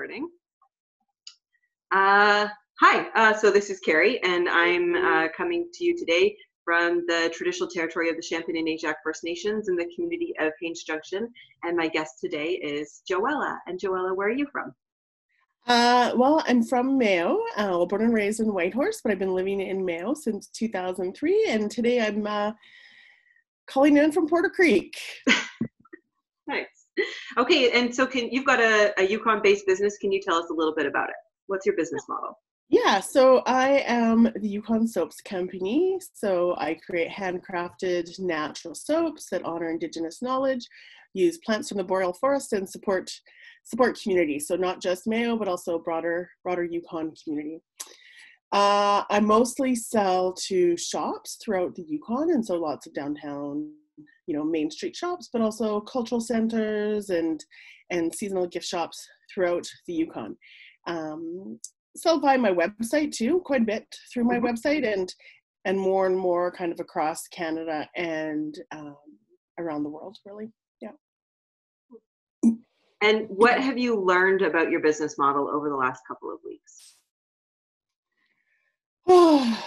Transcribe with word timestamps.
recording. 0.00 0.30
Uh, 1.92 2.48
hi, 2.80 3.08
uh, 3.14 3.34
so 3.36 3.50
this 3.50 3.68
is 3.68 3.80
Carrie, 3.80 4.18
and 4.22 4.48
I'm 4.48 4.94
uh, 4.94 5.28
coming 5.36 5.68
to 5.74 5.84
you 5.84 5.94
today 5.94 6.34
from 6.64 7.04
the 7.06 7.30
traditional 7.34 7.68
territory 7.68 8.08
of 8.08 8.16
the 8.16 8.22
Champagne 8.22 8.56
and 8.56 8.66
Aishihik 8.66 8.94
First 9.04 9.24
Nations 9.24 9.68
in 9.68 9.76
the 9.76 9.84
community 9.94 10.32
of 10.40 10.52
Haines 10.62 10.84
Junction. 10.84 11.28
And 11.64 11.76
my 11.76 11.88
guest 11.88 12.14
today 12.18 12.52
is 12.62 13.02
Joella. 13.10 13.58
And 13.66 13.78
Joella, 13.78 14.16
where 14.16 14.28
are 14.28 14.32
you 14.32 14.46
from? 14.50 14.72
Uh, 15.66 16.12
well, 16.16 16.42
I'm 16.48 16.62
from 16.62 16.96
Mayo, 16.96 17.38
uh, 17.58 17.84
born 17.84 18.00
and 18.00 18.14
raised 18.14 18.40
in 18.40 18.54
Whitehorse, 18.54 19.02
but 19.02 19.12
I've 19.12 19.18
been 19.18 19.34
living 19.34 19.60
in 19.60 19.84
Mayo 19.84 20.14
since 20.14 20.48
2003. 20.48 21.44
And 21.46 21.70
today 21.70 22.00
I'm 22.00 22.26
uh, 22.26 22.52
calling 23.66 23.98
in 23.98 24.12
from 24.12 24.26
Porter 24.26 24.48
Creek. 24.48 24.98
nice. 26.46 26.79
Okay, 27.38 27.70
and 27.72 27.94
so 27.94 28.06
can 28.06 28.30
you've 28.30 28.46
got 28.46 28.60
a, 28.60 28.92
a 28.98 29.06
Yukon-based 29.06 29.66
business? 29.66 29.96
Can 29.98 30.12
you 30.12 30.20
tell 30.20 30.36
us 30.36 30.50
a 30.50 30.54
little 30.54 30.74
bit 30.74 30.86
about 30.86 31.08
it? 31.08 31.16
What's 31.46 31.66
your 31.66 31.76
business 31.76 32.02
model? 32.08 32.36
Yeah, 32.68 33.00
so 33.00 33.42
I 33.46 33.82
am 33.86 34.30
the 34.36 34.48
Yukon 34.48 34.86
Soaps 34.86 35.20
Company. 35.20 35.98
So 36.14 36.54
I 36.56 36.74
create 36.74 37.10
handcrafted 37.10 38.20
natural 38.20 38.76
soaps 38.76 39.28
that 39.30 39.44
honor 39.44 39.70
Indigenous 39.70 40.22
knowledge, 40.22 40.64
use 41.12 41.38
plants 41.38 41.68
from 41.68 41.78
the 41.78 41.84
boreal 41.84 42.12
forest, 42.12 42.52
and 42.52 42.68
support 42.68 43.10
support 43.64 43.98
community. 44.00 44.38
So 44.38 44.54
not 44.54 44.80
just 44.80 45.08
Mayo, 45.08 45.36
but 45.36 45.48
also 45.48 45.80
broader 45.80 46.30
broader 46.44 46.64
Yukon 46.64 47.12
community. 47.24 47.60
Uh, 48.52 49.02
I 49.10 49.20
mostly 49.20 49.74
sell 49.74 50.32
to 50.48 50.76
shops 50.76 51.38
throughout 51.42 51.74
the 51.74 51.84
Yukon, 51.88 52.30
and 52.30 52.44
so 52.44 52.54
lots 52.54 52.86
of 52.86 52.94
downtown 52.94 53.70
you 54.30 54.36
know 54.36 54.44
main 54.44 54.70
street 54.70 54.94
shops 54.94 55.28
but 55.32 55.42
also 55.42 55.80
cultural 55.80 56.20
centers 56.20 57.10
and 57.10 57.44
and 57.90 58.14
seasonal 58.14 58.46
gift 58.46 58.64
shops 58.64 59.04
throughout 59.34 59.66
the 59.88 59.92
yukon. 59.92 60.36
Um, 60.86 61.58
sell 61.96 62.20
via 62.20 62.38
my 62.38 62.52
website 62.52 63.10
too 63.10 63.42
quite 63.44 63.62
a 63.62 63.64
bit 63.64 63.84
through 64.12 64.24
my 64.24 64.36
mm-hmm. 64.36 64.46
website 64.46 64.90
and 64.90 65.12
and 65.64 65.76
more 65.76 66.06
and 66.06 66.16
more 66.16 66.52
kind 66.52 66.70
of 66.70 66.78
across 66.78 67.26
canada 67.28 67.88
and 67.96 68.54
um, 68.70 68.96
around 69.58 69.82
the 69.82 69.90
world 69.90 70.16
really. 70.24 70.52
Yeah. 70.80 70.92
And 73.02 73.26
what 73.28 73.60
have 73.60 73.78
you 73.78 73.98
learned 73.98 74.42
about 74.42 74.70
your 74.70 74.80
business 74.80 75.18
model 75.18 75.48
over 75.48 75.68
the 75.68 75.76
last 75.76 76.02
couple 76.06 76.32
of 76.32 76.38
weeks? 76.44 76.94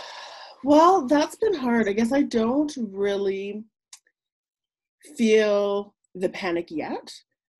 Well 0.65 1.07
that's 1.07 1.35
been 1.35 1.55
hard. 1.55 1.89
I 1.89 1.91
guess 1.91 2.13
i 2.13 2.21
don't 2.21 2.73
really 2.77 3.65
feel 5.17 5.93
the 6.15 6.29
panic 6.29 6.67
yet 6.69 7.11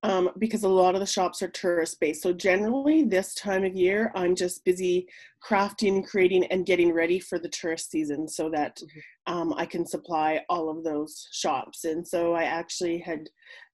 um, 0.04 0.30
because 0.38 0.64
a 0.64 0.70
lot 0.70 0.96
of 0.96 1.00
the 1.00 1.08
shops 1.08 1.42
are 1.42 1.48
tourist 1.48 2.00
based. 2.00 2.22
So 2.22 2.34
generally, 2.34 3.04
this 3.04 3.34
time 3.36 3.64
of 3.64 3.74
year, 3.74 4.12
I'm 4.16 4.36
just 4.36 4.66
busy 4.66 5.08
crafting, 5.44 6.06
creating, 6.06 6.46
and 6.48 6.66
getting 6.66 6.94
ready 6.94 7.20
for 7.20 7.40
the 7.40 7.50
tourist 7.50 7.90
season 7.90 8.28
so 8.28 8.50
that 8.50 8.78
mm-hmm. 8.78 9.34
um, 9.34 9.54
I 9.56 9.66
can 9.66 9.86
supply 9.86 10.42
all 10.50 10.70
of 10.70 10.84
those 10.84 11.28
shops. 11.32 11.86
And 11.86 12.06
so 12.06 12.34
I 12.34 12.44
actually 12.44 13.00
had 13.00 13.30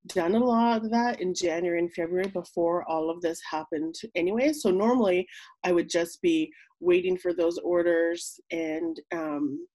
done 0.07 0.35
a 0.35 0.39
lot 0.39 0.83
of 0.83 0.91
that 0.91 1.19
in 1.19 1.33
January 1.33 1.79
and 1.79 1.91
February 1.93 2.29
before 2.29 2.87
all 2.87 3.09
of 3.09 3.21
this 3.21 3.41
happened 3.49 3.95
anyway. 4.15 4.53
So 4.53 4.69
normally, 4.69 5.27
I 5.63 5.71
would 5.71 5.89
just 5.89 6.21
be 6.21 6.51
waiting 6.79 7.17
for 7.17 7.33
those 7.33 7.57
orders 7.57 8.39
and 8.51 8.97
um, 9.11 9.67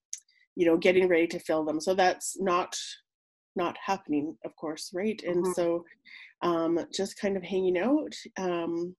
you 0.56 0.67
know 0.67 0.77
getting 0.77 1.09
ready 1.09 1.27
to 1.27 1.39
fill 1.41 1.65
them. 1.65 1.81
So 1.81 1.95
that's 1.95 2.41
not 2.41 2.77
not 3.56 3.77
happening, 3.84 4.36
of 4.44 4.55
course, 4.56 4.91
right? 4.92 5.20
And 5.27 5.44
mm-hmm. 5.44 5.52
so 5.52 5.84
um, 6.42 6.78
just 6.94 7.19
kind 7.19 7.36
of 7.36 7.42
hanging 7.42 7.78
out, 7.78 8.14
um, 8.38 8.94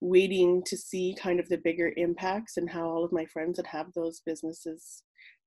waiting 0.00 0.62
to 0.66 0.76
see 0.76 1.16
kind 1.18 1.40
of 1.40 1.48
the 1.48 1.58
bigger 1.58 1.92
impacts 1.96 2.56
and 2.56 2.68
how 2.68 2.86
all 2.86 3.04
of 3.04 3.12
my 3.12 3.24
friends 3.26 3.56
that 3.56 3.66
have 3.66 3.86
those 3.94 4.22
businesses, 4.24 5.02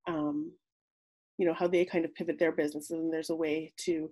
um, 0.08 0.52
you 1.38 1.45
know, 1.45 1.53
how 1.53 1.67
they 1.67 1.85
kind 1.85 2.03
of 2.03 2.13
pivot 2.16 2.40
their 2.40 2.51
businesses 2.51 2.91
and 2.91 3.13
there's 3.13 3.29
a 3.29 3.35
way 3.35 3.72
to 3.78 4.09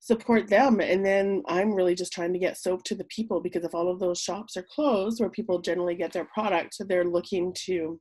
support 0.00 0.48
them. 0.48 0.80
And 0.80 1.04
then 1.04 1.42
I'm 1.46 1.74
really 1.74 1.94
just 1.94 2.12
trying 2.12 2.32
to 2.32 2.38
get 2.38 2.56
soap 2.56 2.84
to 2.84 2.94
the 2.94 3.04
people 3.04 3.40
because 3.40 3.64
if 3.64 3.74
all 3.74 3.90
of 3.90 4.00
those 4.00 4.20
shops 4.20 4.56
are 4.56 4.66
closed 4.74 5.20
where 5.20 5.30
people 5.30 5.60
generally 5.60 5.94
get 5.94 6.12
their 6.12 6.28
product, 6.32 6.76
they're 6.88 7.04
looking 7.04 7.52
to 7.66 8.00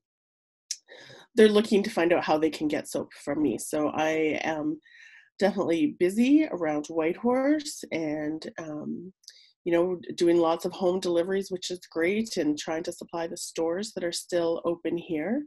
they're 1.36 1.50
looking 1.50 1.84
to 1.84 1.90
find 1.90 2.12
out 2.12 2.24
how 2.24 2.38
they 2.38 2.50
can 2.50 2.68
get 2.68 2.88
soap 2.88 3.12
from 3.24 3.42
me. 3.44 3.58
So 3.60 3.90
I 3.90 4.40
am 4.44 4.80
definitely 5.40 5.96
busy 6.00 6.48
around 6.52 6.88
Whitehorse 6.88 7.84
and 7.92 8.46
um, 8.60 9.14
you 9.66 9.74
know 9.74 10.00
doing 10.16 10.38
lots 10.38 10.66
of 10.66 10.72
home 10.72 11.00
deliveries 11.00 11.52
which 11.52 11.72
is 11.72 11.80
great 11.92 12.38
and 12.38 12.58
trying 12.58 12.84
to 12.84 12.92
supply 12.92 13.28
the 13.28 13.38
stores 13.38 13.92
that 13.94 14.04
are 14.04 14.12
still 14.12 14.62
open 14.66 14.98
here. 14.98 15.46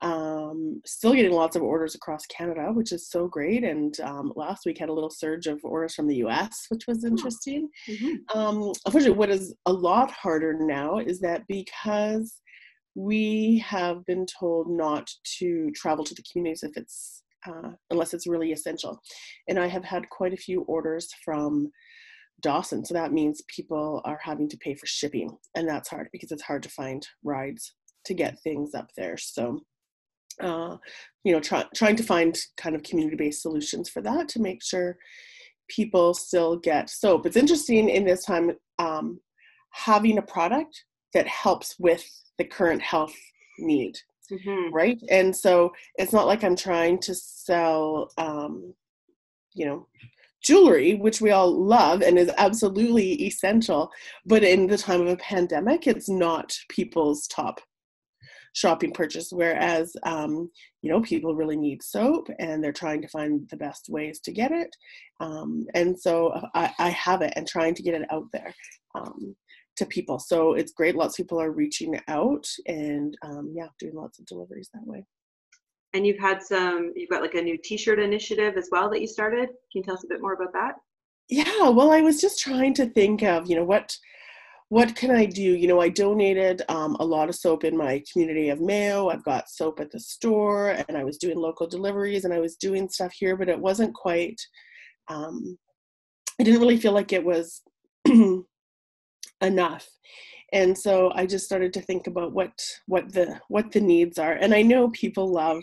Um, 0.00 0.82
still 0.84 1.14
getting 1.14 1.30
lots 1.30 1.54
of 1.54 1.62
orders 1.62 1.94
across 1.94 2.26
canada 2.26 2.72
which 2.72 2.90
is 2.90 3.08
so 3.08 3.28
great 3.28 3.62
and 3.62 4.00
um, 4.00 4.32
last 4.34 4.66
week 4.66 4.78
had 4.78 4.88
a 4.88 4.92
little 4.92 5.10
surge 5.10 5.46
of 5.46 5.60
orders 5.62 5.94
from 5.94 6.08
the 6.08 6.16
us 6.16 6.66
which 6.70 6.88
was 6.88 7.04
interesting. 7.04 7.68
Mm-hmm. 7.88 8.38
um, 8.38 8.72
unfortunately 8.84 9.16
what 9.16 9.30
is 9.30 9.54
a 9.66 9.72
lot 9.72 10.10
harder 10.10 10.54
now 10.58 10.98
is 10.98 11.20
that 11.20 11.42
because 11.46 12.40
we 12.94 13.64
have 13.66 14.04
been 14.04 14.26
told 14.26 14.68
not 14.68 15.08
to 15.38 15.70
travel 15.74 16.04
to 16.04 16.14
the 16.14 16.24
communities 16.30 16.64
if 16.64 16.76
it's 16.76 17.22
uh, 17.46 17.70
unless 17.90 18.14
it's 18.14 18.26
really 18.26 18.52
essential. 18.52 19.00
And 19.48 19.58
I 19.58 19.66
have 19.66 19.84
had 19.84 20.08
quite 20.10 20.32
a 20.32 20.38
few 20.38 20.62
orders 20.62 21.08
from 21.24 21.70
Dawson. 22.40 22.84
So 22.84 22.94
that 22.94 23.12
means 23.12 23.42
people 23.54 24.02
are 24.04 24.20
having 24.22 24.48
to 24.48 24.56
pay 24.58 24.74
for 24.74 24.86
shipping. 24.86 25.36
And 25.54 25.68
that's 25.68 25.88
hard 25.88 26.08
because 26.12 26.32
it's 26.32 26.42
hard 26.42 26.62
to 26.64 26.68
find 26.68 27.06
rides 27.24 27.74
to 28.06 28.14
get 28.14 28.40
things 28.40 28.74
up 28.74 28.90
there. 28.96 29.16
So, 29.16 29.60
uh, 30.40 30.76
you 31.24 31.32
know, 31.32 31.40
try, 31.40 31.64
trying 31.74 31.96
to 31.96 32.02
find 32.02 32.36
kind 32.56 32.74
of 32.74 32.82
community 32.82 33.16
based 33.16 33.42
solutions 33.42 33.88
for 33.88 34.02
that 34.02 34.28
to 34.28 34.40
make 34.40 34.62
sure 34.62 34.96
people 35.68 36.14
still 36.14 36.56
get 36.56 36.90
soap. 36.90 37.26
It's 37.26 37.36
interesting 37.36 37.88
in 37.88 38.04
this 38.04 38.24
time 38.24 38.52
um, 38.78 39.20
having 39.70 40.18
a 40.18 40.22
product 40.22 40.84
that 41.14 41.26
helps 41.26 41.76
with 41.78 42.04
the 42.38 42.44
current 42.44 42.82
health 42.82 43.14
need 43.58 43.96
mm-hmm. 44.32 44.72
right 44.72 45.00
and 45.10 45.34
so 45.34 45.72
it's 45.96 46.12
not 46.12 46.26
like 46.26 46.42
i'm 46.42 46.56
trying 46.56 46.98
to 46.98 47.14
sell 47.14 48.10
um, 48.18 48.74
you 49.54 49.66
know 49.66 49.86
jewelry 50.42 50.94
which 50.94 51.20
we 51.20 51.30
all 51.30 51.50
love 51.52 52.02
and 52.02 52.18
is 52.18 52.30
absolutely 52.38 53.12
essential 53.24 53.90
but 54.26 54.42
in 54.42 54.66
the 54.66 54.78
time 54.78 55.00
of 55.00 55.08
a 55.08 55.16
pandemic 55.16 55.86
it's 55.86 56.08
not 56.08 56.56
people's 56.68 57.26
top 57.28 57.60
shopping 58.54 58.92
purchase 58.92 59.28
whereas 59.30 59.94
um, 60.04 60.50
you 60.82 60.90
know 60.90 61.00
people 61.00 61.34
really 61.34 61.56
need 61.56 61.82
soap 61.82 62.28
and 62.38 62.62
they're 62.62 62.72
trying 62.72 63.00
to 63.00 63.08
find 63.08 63.48
the 63.50 63.56
best 63.56 63.88
ways 63.88 64.20
to 64.20 64.32
get 64.32 64.50
it 64.50 64.74
um, 65.20 65.64
and 65.74 65.98
so 65.98 66.32
I, 66.54 66.72
I, 66.78 66.90
have 66.90 67.22
it 67.22 67.32
and 67.36 67.46
trying 67.46 67.74
to 67.74 67.82
get 67.82 67.94
it 67.94 68.06
out 68.10 68.26
there 68.32 68.54
um, 68.94 69.34
to 69.76 69.86
people. 69.86 70.18
So 70.18 70.54
it's 70.54 70.72
great. 70.72 70.96
Lots 70.96 71.18
of 71.18 71.24
people 71.24 71.40
are 71.40 71.50
reaching 71.50 71.98
out 72.08 72.46
and 72.66 73.16
um, 73.22 73.52
yeah, 73.54 73.68
doing 73.78 73.94
lots 73.94 74.18
of 74.18 74.26
deliveries 74.26 74.70
that 74.74 74.86
way. 74.86 75.04
And 75.94 76.06
you've 76.06 76.18
had 76.18 76.42
some, 76.42 76.92
you've 76.96 77.10
got 77.10 77.22
like 77.22 77.34
a 77.34 77.42
new 77.42 77.58
t-shirt 77.62 77.98
initiative 77.98 78.56
as 78.56 78.68
well 78.72 78.88
that 78.90 79.00
you 79.00 79.06
started. 79.06 79.46
Can 79.48 79.56
you 79.74 79.82
tell 79.82 79.94
us 79.94 80.04
a 80.04 80.08
bit 80.08 80.22
more 80.22 80.32
about 80.32 80.52
that? 80.54 80.74
Yeah, 81.28 81.68
well, 81.68 81.90
I 81.90 82.00
was 82.00 82.20
just 82.20 82.38
trying 82.38 82.74
to 82.74 82.86
think 82.86 83.22
of, 83.22 83.48
you 83.48 83.56
know, 83.56 83.64
what, 83.64 83.94
what 84.68 84.96
can 84.96 85.10
I 85.10 85.26
do? 85.26 85.42
You 85.42 85.68
know, 85.68 85.80
I 85.80 85.90
donated 85.90 86.62
um, 86.68 86.96
a 86.98 87.04
lot 87.04 87.28
of 87.28 87.34
soap 87.34 87.64
in 87.64 87.76
my 87.76 88.02
community 88.10 88.48
of 88.48 88.60
Mayo. 88.60 89.10
I've 89.10 89.24
got 89.24 89.50
soap 89.50 89.80
at 89.80 89.90
the 89.90 90.00
store 90.00 90.70
and 90.70 90.96
I 90.96 91.04
was 91.04 91.18
doing 91.18 91.38
local 91.38 91.66
deliveries 91.66 92.24
and 92.24 92.32
I 92.32 92.40
was 92.40 92.56
doing 92.56 92.88
stuff 92.88 93.12
here, 93.12 93.36
but 93.36 93.50
it 93.50 93.58
wasn't 93.58 93.94
quite, 93.94 94.40
um, 95.08 95.58
I 96.40 96.44
didn't 96.44 96.60
really 96.60 96.78
feel 96.78 96.92
like 96.92 97.12
it 97.12 97.24
was 97.24 97.62
enough. 99.42 99.88
And 100.52 100.76
so 100.76 101.10
i 101.14 101.26
just 101.26 101.44
started 101.44 101.72
to 101.74 101.80
think 101.80 102.06
about 102.06 102.32
what 102.32 102.52
what 102.86 103.12
the 103.12 103.40
what 103.48 103.72
the 103.72 103.80
needs 103.80 104.18
are. 104.18 104.32
And 104.32 104.54
i 104.54 104.62
know 104.62 104.90
people 104.90 105.32
love 105.32 105.62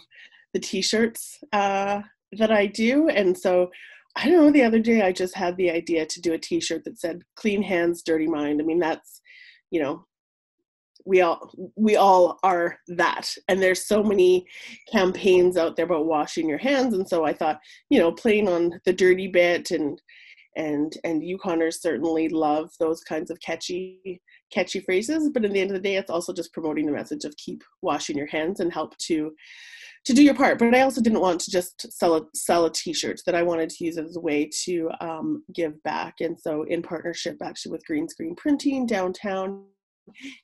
the 0.54 0.60
t-shirts 0.60 1.40
uh, 1.54 2.02
that 2.34 2.52
i 2.52 2.66
do. 2.66 3.10
And 3.10 3.38
so 3.38 3.70
i 4.16 4.28
don't 4.28 4.46
know 4.46 4.52
the 4.52 4.64
other 4.64 4.80
day 4.80 5.02
i 5.02 5.12
just 5.12 5.36
had 5.36 5.56
the 5.58 5.70
idea 5.70 6.06
to 6.06 6.22
do 6.22 6.34
a 6.34 6.38
t-shirt 6.38 6.84
that 6.86 7.00
said 7.00 7.22
clean 7.36 7.62
hands 7.64 8.04
dirty 8.04 8.28
mind. 8.28 8.62
I 8.62 8.66
mean 8.66 8.80
that's 8.80 9.22
you 9.72 9.82
know 9.82 10.06
we 11.06 11.22
all 11.22 11.52
we 11.76 11.96
all 11.96 12.40
are 12.44 12.78
that. 12.88 13.34
And 13.48 13.62
there's 13.62 13.88
so 13.88 14.04
many 14.04 14.46
campaigns 14.92 15.56
out 15.56 15.76
there 15.76 15.86
about 15.86 16.06
washing 16.06 16.50
your 16.50 16.58
hands. 16.58 16.94
And 16.94 17.08
so 17.08 17.26
i 17.26 17.34
thought 17.34 17.60
you 17.90 18.00
know 18.00 18.12
playing 18.12 18.50
on 18.50 18.80
the 18.86 18.94
dirty 18.94 19.28
bit 19.28 19.72
and 19.72 20.02
and 20.60 20.94
and 21.06 21.24
Yukoners 21.24 21.80
certainly 21.80 22.28
love 22.30 22.70
those 22.80 23.02
kinds 23.04 23.32
of 23.32 23.40
catchy 23.40 24.22
catchy 24.52 24.82
phrases. 24.82 25.30
But 25.34 25.46
in 25.46 25.54
the 25.54 25.62
end 25.62 25.72
of 25.72 25.76
the 25.76 25.82
day, 25.82 25.96
it's 25.96 26.12
also 26.12 26.34
just 26.34 26.54
promoting 26.54 26.86
the 26.86 26.92
message 26.92 27.24
of 27.24 27.36
keep 27.38 27.64
washing 27.82 28.18
your 28.18 28.28
hands 28.28 28.60
and 28.60 28.72
help 28.72 28.98
to 28.98 29.32
to 30.06 30.14
do 30.14 30.24
your 30.24 30.36
part. 30.36 30.60
But 30.60 30.76
I 30.76 30.82
also 30.82 31.02
didn't 31.02 31.22
want 31.22 31.40
to 31.42 31.52
just 31.52 31.92
sell 31.92 32.16
a 32.16 32.22
sell 32.36 32.66
a 32.66 32.72
T-shirt. 32.72 33.22
That 33.26 33.36
I 33.36 33.44
wanted 33.44 33.70
to 33.70 33.86
use 33.86 33.98
as 33.98 34.18
a 34.18 34.22
way 34.22 34.50
to 34.66 34.90
um, 35.00 35.44
give 35.56 35.82
back. 35.84 36.16
And 36.20 36.38
so, 36.38 36.64
in 36.64 36.82
partnership 36.82 37.38
actually 37.42 37.72
with 37.72 37.86
Green 37.86 38.10
Screen 38.10 38.36
Printing 38.36 38.86
downtown, 38.86 39.64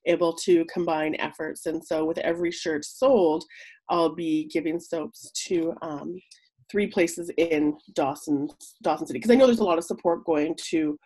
able 0.06 0.33
to 0.45 0.65
combine 0.73 1.15
efforts. 1.19 1.65
And 1.65 1.83
so, 1.83 2.06
with 2.06 2.19
every 2.19 2.51
shirt 2.51 2.85
sold, 2.85 3.44
I'll 3.89 4.15
be 4.15 4.50
giving 4.51 4.79
soaps 4.79 5.29
to 5.47 5.73
um, 5.81 6.18
three 6.71 6.88
places 6.88 7.31
in 7.38 7.77
Dawson, 7.94 8.50
Dawson 8.81 9.07
City, 9.07 9.19
because 9.19 9.31
I 9.31 9.35
know 9.35 9.45
there's 9.45 9.59
a 9.59 9.63
lot 9.63 9.77
of 9.77 9.83
support 9.83 10.25
going 10.25 10.56
to 10.69 11.00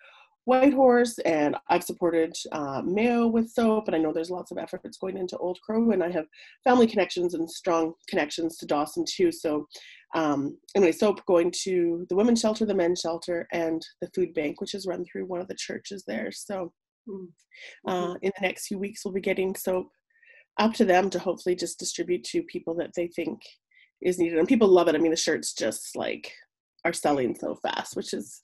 Whitehorse, 0.45 1.19
and 1.19 1.55
I've 1.69 1.83
supported 1.83 2.35
uh, 2.51 2.81
Mayo 2.83 3.27
with 3.27 3.51
soap, 3.51 3.87
and 3.87 3.95
I 3.95 3.99
know 3.99 4.11
there's 4.11 4.31
lots 4.31 4.49
of 4.49 4.57
efforts 4.57 4.97
going 4.97 5.17
into 5.17 5.37
Old 5.37 5.59
Crow, 5.61 5.91
and 5.91 6.03
I 6.03 6.09
have 6.09 6.25
family 6.63 6.87
connections 6.87 7.35
and 7.35 7.49
strong 7.49 7.93
connections 8.07 8.57
to 8.57 8.65
Dawson 8.65 9.05
too. 9.07 9.31
So, 9.31 9.67
um, 10.15 10.57
anyway, 10.75 10.91
soap 10.91 11.23
going 11.27 11.51
to 11.65 12.07
the 12.09 12.15
women's 12.15 12.39
shelter, 12.39 12.65
the 12.65 12.73
men's 12.73 13.01
shelter, 13.01 13.47
and 13.51 13.85
the 14.01 14.09
food 14.15 14.33
bank, 14.33 14.59
which 14.59 14.73
is 14.73 14.87
run 14.87 15.05
through 15.05 15.25
one 15.25 15.39
of 15.39 15.47
the 15.47 15.55
churches 15.55 16.03
there. 16.07 16.31
So, 16.31 16.73
hmm. 17.07 17.25
uh, 17.87 18.15
in 18.23 18.31
the 18.35 18.47
next 18.47 18.67
few 18.67 18.79
weeks, 18.79 19.05
we'll 19.05 19.13
be 19.13 19.21
getting 19.21 19.55
soap 19.55 19.91
up 20.57 20.73
to 20.73 20.85
them 20.85 21.11
to 21.11 21.19
hopefully 21.19 21.55
just 21.55 21.77
distribute 21.77 22.23
to 22.23 22.41
people 22.43 22.73
that 22.75 22.91
they 22.95 23.07
think 23.07 23.39
is 24.01 24.19
needed, 24.19 24.39
and 24.39 24.47
people 24.47 24.67
love 24.67 24.87
it. 24.87 24.95
I 24.95 24.99
mean, 24.99 25.11
the 25.11 25.17
shirts 25.17 25.53
just 25.53 25.95
like 25.95 26.31
are 26.85 26.93
selling 26.93 27.35
so 27.35 27.55
fast, 27.55 27.95
which 27.95 28.13
is 28.13 28.41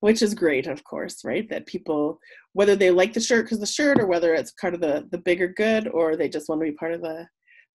which 0.00 0.22
is 0.22 0.34
great, 0.34 0.66
of 0.66 0.84
course, 0.84 1.24
right? 1.24 1.48
That 1.50 1.66
people, 1.66 2.20
whether 2.52 2.76
they 2.76 2.90
like 2.90 3.12
the 3.12 3.20
shirt 3.20 3.46
because 3.46 3.58
the 3.58 3.66
shirt, 3.66 3.98
or 3.98 4.06
whether 4.06 4.34
it's 4.34 4.52
part 4.60 4.74
of 4.74 4.80
the 4.80 5.08
the 5.10 5.18
bigger 5.18 5.48
good, 5.48 5.88
or 5.88 6.16
they 6.16 6.28
just 6.28 6.48
want 6.48 6.60
to 6.60 6.66
be 6.66 6.76
part 6.76 6.92
of 6.92 7.02
the 7.02 7.26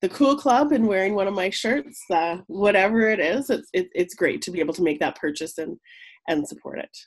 the 0.01 0.09
cool 0.09 0.35
club 0.35 0.73
and 0.73 0.87
wearing 0.87 1.15
one 1.15 1.27
of 1.27 1.33
my 1.33 1.49
shirts, 1.49 1.99
uh, 2.11 2.37
whatever 2.47 3.09
it 3.09 3.19
is, 3.19 3.49
it's 3.49 3.69
it, 3.73 3.87
it's 3.93 4.15
great 4.15 4.41
to 4.41 4.51
be 4.51 4.59
able 4.59 4.73
to 4.73 4.83
make 4.83 4.99
that 4.99 5.17
purchase 5.17 5.57
and 5.57 5.77
and 6.27 6.47
support 6.47 6.79
it. 6.79 6.97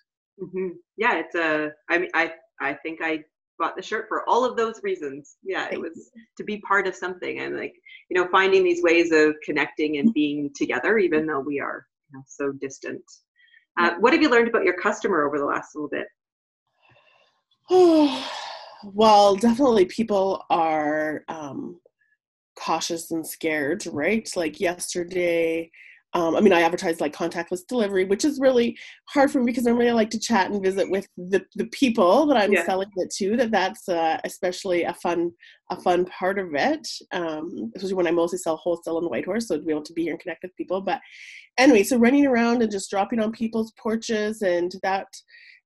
Mm-hmm. 0.43 0.69
Yeah, 0.97 1.17
it's 1.17 1.35
a. 1.35 1.71
I 1.89 1.99
mean, 1.99 2.11
I 2.15 2.33
I 2.61 2.75
think 2.83 3.01
I 3.03 3.23
bought 3.59 3.77
the 3.77 3.83
shirt 3.83 4.07
for 4.09 4.29
all 4.29 4.45
of 4.45 4.57
those 4.57 4.83
reasons. 4.83 5.37
Yeah, 5.43 5.69
it 5.71 5.81
was 5.81 6.11
to 6.37 6.45
be 6.45 6.59
part 6.59 6.87
of 6.87 6.95
something 6.95 7.41
and 7.41 7.57
like 7.57 7.75
you 8.11 8.21
know 8.21 8.29
finding 8.31 8.65
these 8.65 8.83
ways 8.83 9.13
of 9.13 9.35
connecting 9.45 9.99
and 9.99 10.13
being 10.15 10.51
together, 10.55 10.99
even 10.99 11.27
though 11.27 11.41
we 11.41 11.61
are 11.61 11.87
you 12.13 12.19
know, 12.19 12.25
so 12.27 12.53
distant. 12.53 13.03
Uh, 13.79 13.93
what 14.01 14.13
have 14.13 14.23
you 14.23 14.31
learned 14.31 14.49
about 14.49 14.65
your 14.65 14.81
customer 14.81 15.27
over 15.27 15.39
the 15.39 15.45
last 15.45 15.75
little 15.75 15.91
bit? 15.91 16.07
well, 18.85 19.37
definitely 19.37 19.85
people 19.87 20.45
are 20.51 21.25
um, 21.29 21.81
cautious 22.59 23.11
and 23.11 23.27
scared, 23.27 23.85
right? 23.87 24.29
Like 24.35 24.61
yesterday, 24.61 25.71
um, 26.15 26.35
I 26.35 26.41
mean, 26.41 26.53
I 26.53 26.63
advertise 26.63 27.01
like 27.01 27.15
contactless 27.15 27.67
delivery, 27.69 28.05
which 28.05 28.25
is 28.25 28.41
really 28.41 28.79
hard 29.07 29.31
for 29.31 29.41
me 29.41 29.53
because 29.53 29.67
I 29.67 29.71
like 29.73 30.11
to 30.11 30.19
chat 30.19 30.51
and 30.51 30.63
visit 30.63 30.91
with 30.91 31.07
the, 31.17 31.45
the 31.57 31.67
people 31.67 32.27
that 32.27 32.37
I'm 32.37 32.53
yeah. 32.53 32.65
selling 32.65 32.89
it 32.97 33.11
to. 33.17 33.37
That 33.37 33.51
that's 33.51 33.89
uh, 33.89 34.19
especially 34.25 34.85
a 34.85 34.95
fun 34.95 35.33
a 35.71 35.81
fun 35.81 36.07
part 36.07 36.39
of 36.39 36.55
it, 36.55 36.89
um, 37.13 37.73
especially 37.75 37.95
when 37.95 38.07
I 38.07 38.13
mostly 38.13 38.39
sell 38.39 38.57
wholesale 38.57 38.99
and 38.99 39.11
Whitehorse, 39.11 39.49
so 39.49 39.59
to 39.59 39.63
be 39.63 39.73
able 39.73 39.83
to 39.83 39.93
be 39.93 40.05
here 40.05 40.13
and 40.13 40.21
connect 40.21 40.43
with 40.43 40.57
people. 40.57 40.81
But 40.81 41.01
anyway, 41.59 41.83
so 41.83 41.99
running 41.99 42.27
around 42.27 42.63
and 42.63 42.71
just 42.71 42.89
dropping 42.89 43.21
on 43.21 43.33
people's 43.33 43.73
porches 43.73 44.43
and 44.43 44.73
that 44.83 45.09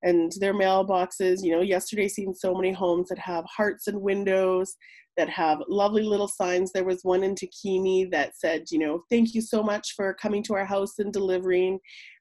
and 0.02 0.32
their 0.40 0.54
mailboxes. 0.54 1.42
You 1.42 1.52
know, 1.52 1.62
yesterday 1.62 2.08
seen 2.08 2.34
so 2.34 2.54
many 2.54 2.72
homes 2.72 3.08
that 3.08 3.18
have 3.18 3.44
hearts 3.44 3.86
and 3.86 4.00
windows 4.00 4.74
that 5.16 5.28
have 5.28 5.58
lovely 5.68 6.02
little 6.02 6.28
signs. 6.28 6.72
There 6.72 6.84
was 6.84 7.00
one 7.02 7.22
in 7.22 7.34
Takhini 7.34 8.10
that 8.10 8.38
said, 8.38 8.64
you 8.70 8.78
know, 8.78 9.02
thank 9.10 9.34
you 9.34 9.42
so 9.42 9.62
much 9.62 9.94
for 9.96 10.14
coming 10.14 10.42
to 10.44 10.54
our 10.54 10.64
house 10.64 10.98
and 10.98 11.12
delivering. 11.12 11.78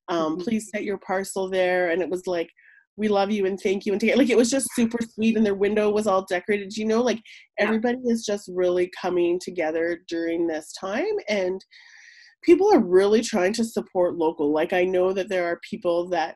Um, 0.09 0.33
mm-hmm. 0.33 0.43
Please 0.43 0.69
set 0.69 0.83
your 0.83 0.97
parcel 0.97 1.49
there. 1.49 1.91
And 1.91 2.01
it 2.01 2.09
was 2.09 2.27
like, 2.27 2.49
we 2.99 3.07
love 3.07 3.31
you 3.31 3.45
and 3.45 3.57
thank 3.57 3.85
you 3.85 3.93
and 3.93 4.01
take 4.01 4.17
like 4.17 4.29
it 4.29 4.37
was 4.37 4.51
just 4.51 4.67
super 4.75 4.99
sweet 5.01 5.37
and 5.37 5.45
their 5.45 5.55
window 5.55 5.89
was 5.89 6.05
all 6.05 6.25
decorated 6.25 6.75
you 6.75 6.85
know 6.85 7.01
like 7.01 7.21
everybody 7.57 7.97
is 8.03 8.25
just 8.25 8.51
really 8.53 8.91
coming 9.01 9.39
together 9.39 10.01
during 10.09 10.45
this 10.45 10.73
time 10.73 11.15
and 11.29 11.63
people 12.43 12.69
are 12.73 12.83
really 12.85 13.21
trying 13.21 13.53
to 13.53 13.63
support 13.63 14.17
local 14.17 14.51
like 14.51 14.73
i 14.73 14.83
know 14.83 15.13
that 15.13 15.29
there 15.29 15.45
are 15.45 15.61
people 15.69 16.09
that 16.09 16.35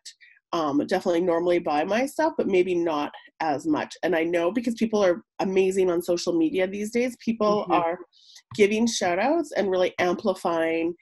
um, 0.53 0.77
definitely 0.87 1.21
normally 1.21 1.59
buy 1.59 1.83
my 1.83 2.05
stuff, 2.05 2.33
but 2.37 2.47
maybe 2.47 2.75
not 2.75 3.11
as 3.41 3.65
much. 3.65 3.97
And 4.03 4.15
I 4.15 4.23
know 4.23 4.51
because 4.51 4.75
people 4.75 5.03
are 5.03 5.23
amazing 5.39 5.89
on 5.89 6.01
social 6.01 6.31
media 6.31 6.67
these 6.67 6.91
days, 6.91 7.17
people 7.19 7.63
mm-hmm. 7.63 7.73
are 7.73 7.97
giving 8.55 8.87
shout 8.87 9.19
outs 9.19 9.51
and 9.51 9.71
really 9.71 9.93
amplifying 9.99 10.93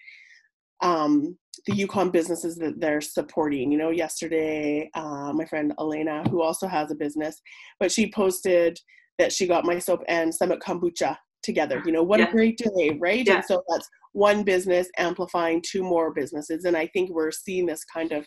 um, 0.82 1.38
the 1.68 1.76
Yukon 1.76 2.10
businesses 2.10 2.56
that 2.58 2.80
they're 2.80 3.02
supporting. 3.02 3.72
You 3.72 3.78
know, 3.78 3.92
yesterday, 3.92 4.90
uh, 4.96 5.34
my 5.34 5.46
friend 5.46 5.74
Elena, 5.80 6.24
who 6.30 6.42
also 6.42 6.66
has 6.66 6.90
a 6.90 6.96
business, 6.96 7.42
but 7.78 7.92
she 7.92 8.10
posted 8.10 8.80
that 9.20 9.34
she 9.34 9.48
got 9.48 9.66
my 9.66 9.80
soap 9.80 10.02
and 10.08 10.34
Summit 10.34 10.62
Kombucha 10.62 11.18
together. 11.44 11.84
You 11.86 11.92
know, 11.92 12.04
what 12.04 12.22
yeah. 12.22 12.30
a 12.30 12.32
great 12.32 12.58
day, 12.58 12.98
right? 13.00 13.28
Yeah. 13.28 13.36
And 13.36 13.46
so 13.46 13.62
that's 13.68 13.88
one 14.14 14.44
business 14.44 14.88
amplifying 14.98 15.62
two 15.62 15.84
more 15.84 16.14
businesses. 16.14 16.64
And 16.64 16.78
I 16.78 16.88
think 16.88 17.10
we're 17.10 17.32
seeing 17.32 17.66
this 17.66 17.84
kind 17.84 18.14
of 18.14 18.26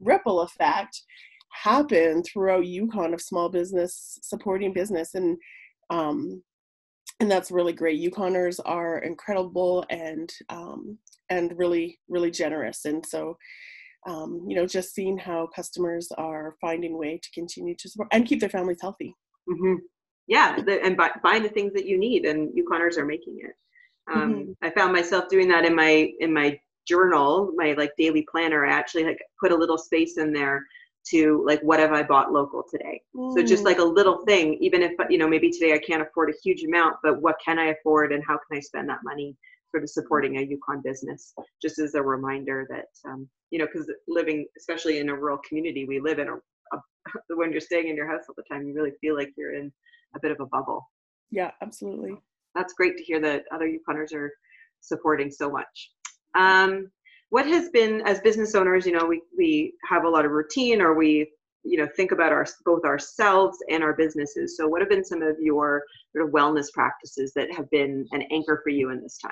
ripple 0.00 0.40
effect 0.40 1.02
happen 1.52 2.22
throughout 2.22 2.66
Yukon 2.66 3.12
of 3.14 3.20
small 3.20 3.48
business 3.48 4.18
supporting 4.22 4.72
business. 4.72 5.14
And 5.14 5.36
um, 5.90 6.42
and 7.18 7.30
that's 7.30 7.50
really 7.50 7.74
great. 7.74 8.00
Yukoners 8.00 8.60
are 8.64 8.98
incredible 8.98 9.84
and 9.90 10.30
um, 10.48 10.98
and 11.28 11.52
really 11.56 11.98
really 12.08 12.30
generous. 12.30 12.84
And 12.84 13.04
so 13.04 13.36
um, 14.06 14.46
you 14.48 14.56
know, 14.56 14.66
just 14.66 14.94
seeing 14.94 15.18
how 15.18 15.48
customers 15.54 16.08
are 16.16 16.56
finding 16.60 16.96
way 16.96 17.20
to 17.22 17.30
continue 17.32 17.74
to 17.76 17.88
support 17.88 18.08
and 18.12 18.26
keep 18.26 18.40
their 18.40 18.48
families 18.48 18.78
healthy. 18.80 19.14
Mm-hmm 19.48 19.74
yeah, 20.30 20.60
the, 20.64 20.82
and 20.82 20.96
buy, 20.96 21.10
buying 21.24 21.42
the 21.42 21.48
things 21.48 21.72
that 21.74 21.86
you 21.86 21.98
need, 21.98 22.24
and 22.24 22.50
Yukoners 22.50 22.96
are 22.96 23.04
making 23.04 23.38
it. 23.42 23.56
Um, 24.10 24.32
mm-hmm. 24.32 24.52
I 24.62 24.70
found 24.70 24.92
myself 24.92 25.28
doing 25.28 25.48
that 25.48 25.64
in 25.64 25.74
my 25.74 26.08
in 26.20 26.32
my 26.32 26.58
journal, 26.86 27.52
my 27.56 27.72
like 27.72 27.92
daily 27.96 28.26
planner. 28.30 28.66
I 28.66 28.72
actually 28.72 29.04
like 29.04 29.22
put 29.40 29.52
a 29.52 29.56
little 29.56 29.78
space 29.78 30.18
in 30.18 30.32
there 30.32 30.64
to 31.08 31.42
like 31.46 31.60
what 31.60 31.80
have 31.80 31.92
I 31.92 32.02
bought 32.02 32.32
local 32.32 32.62
today. 32.70 33.00
Mm. 33.16 33.32
So 33.34 33.42
just 33.42 33.64
like 33.64 33.78
a 33.78 33.84
little 33.84 34.24
thing, 34.26 34.54
even 34.60 34.82
if 34.82 34.92
you 35.08 35.18
know 35.18 35.28
maybe 35.28 35.50
today 35.50 35.72
I 35.74 35.78
can't 35.78 36.02
afford 36.02 36.30
a 36.30 36.34
huge 36.42 36.62
amount, 36.62 36.96
but 37.02 37.20
what 37.22 37.36
can 37.44 37.58
I 37.58 37.66
afford 37.66 38.12
and 38.12 38.22
how 38.26 38.34
can 38.34 38.58
I 38.58 38.60
spend 38.60 38.88
that 38.88 39.00
money 39.02 39.36
sort 39.70 39.82
of 39.82 39.90
supporting 39.90 40.38
a 40.38 40.42
Yukon 40.42 40.82
business? 40.82 41.32
Just 41.62 41.78
as 41.78 41.94
a 41.94 42.02
reminder 42.02 42.66
that 42.70 43.10
um, 43.10 43.28
you 43.50 43.58
know 43.58 43.66
because 43.66 43.90
living 44.08 44.46
especially 44.58 44.98
in 44.98 45.08
a 45.08 45.14
rural 45.14 45.38
community, 45.48 45.86
we 45.86 46.00
live 46.00 46.18
in 46.18 46.28
a, 46.28 46.34
a 46.34 46.80
when 47.36 47.50
you're 47.52 47.60
staying 47.60 47.88
in 47.88 47.96
your 47.96 48.10
house 48.10 48.24
all 48.28 48.34
the 48.36 48.44
time, 48.50 48.66
you 48.66 48.74
really 48.74 48.92
feel 49.00 49.16
like 49.16 49.30
you're 49.36 49.54
in 49.54 49.72
a 50.14 50.20
bit 50.20 50.32
of 50.32 50.40
a 50.40 50.46
bubble. 50.46 50.86
Yeah, 51.30 51.52
absolutely. 51.62 52.16
That's 52.54 52.74
great 52.74 52.96
to 52.96 53.04
hear 53.04 53.20
that 53.20 53.44
other 53.52 53.68
Yukoners 53.68 54.12
are 54.12 54.32
supporting 54.80 55.30
so 55.30 55.50
much. 55.50 55.90
Um, 56.34 56.90
what 57.30 57.46
has 57.46 57.68
been, 57.70 58.02
as 58.02 58.20
business 58.20 58.54
owners, 58.54 58.86
you 58.86 58.92
know, 58.92 59.06
we, 59.06 59.22
we 59.36 59.74
have 59.88 60.04
a 60.04 60.08
lot 60.08 60.24
of 60.24 60.32
routine 60.32 60.80
or 60.80 60.94
we, 60.94 61.30
you 61.62 61.76
know, 61.78 61.86
think 61.96 62.10
about 62.12 62.32
our 62.32 62.46
both 62.64 62.84
ourselves 62.84 63.58
and 63.70 63.82
our 63.82 63.92
businesses. 63.92 64.56
So 64.56 64.66
what 64.66 64.80
have 64.80 64.88
been 64.88 65.04
some 65.04 65.22
of 65.22 65.36
your 65.40 65.84
sort 66.12 66.26
of 66.26 66.32
wellness 66.32 66.72
practices 66.72 67.32
that 67.34 67.52
have 67.52 67.70
been 67.70 68.06
an 68.12 68.22
anchor 68.30 68.60
for 68.64 68.70
you 68.70 68.90
in 68.90 69.00
this 69.00 69.18
time? 69.18 69.30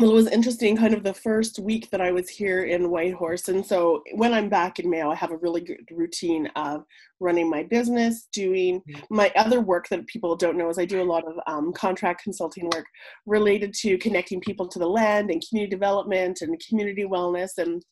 Well, 0.00 0.12
it 0.12 0.14
was 0.14 0.28
interesting 0.28 0.76
kind 0.76 0.94
of 0.94 1.02
the 1.02 1.12
first 1.12 1.58
week 1.58 1.90
that 1.90 2.00
I 2.00 2.12
was 2.12 2.28
here 2.28 2.62
in 2.62 2.88
Whitehorse. 2.88 3.48
And 3.48 3.66
so 3.66 4.04
when 4.14 4.32
I'm 4.32 4.48
back 4.48 4.78
in 4.78 4.88
Mayo, 4.88 5.10
I 5.10 5.16
have 5.16 5.32
a 5.32 5.38
really 5.38 5.60
good 5.60 5.88
routine 5.90 6.46
of 6.54 6.84
running 7.18 7.50
my 7.50 7.64
business, 7.64 8.28
doing 8.32 8.80
my 9.10 9.32
other 9.34 9.60
work 9.60 9.88
that 9.88 10.06
people 10.06 10.36
don't 10.36 10.56
know 10.56 10.70
is 10.70 10.78
I 10.78 10.84
do 10.84 11.02
a 11.02 11.02
lot 11.02 11.24
of 11.26 11.34
um, 11.48 11.72
contract 11.72 12.22
consulting 12.22 12.70
work 12.72 12.86
related 13.26 13.74
to 13.80 13.98
connecting 13.98 14.40
people 14.40 14.68
to 14.68 14.78
the 14.78 14.86
land 14.86 15.32
and 15.32 15.42
community 15.48 15.74
development 15.74 16.42
and 16.42 16.62
community 16.68 17.04
wellness. 17.04 17.58
And 17.58 17.84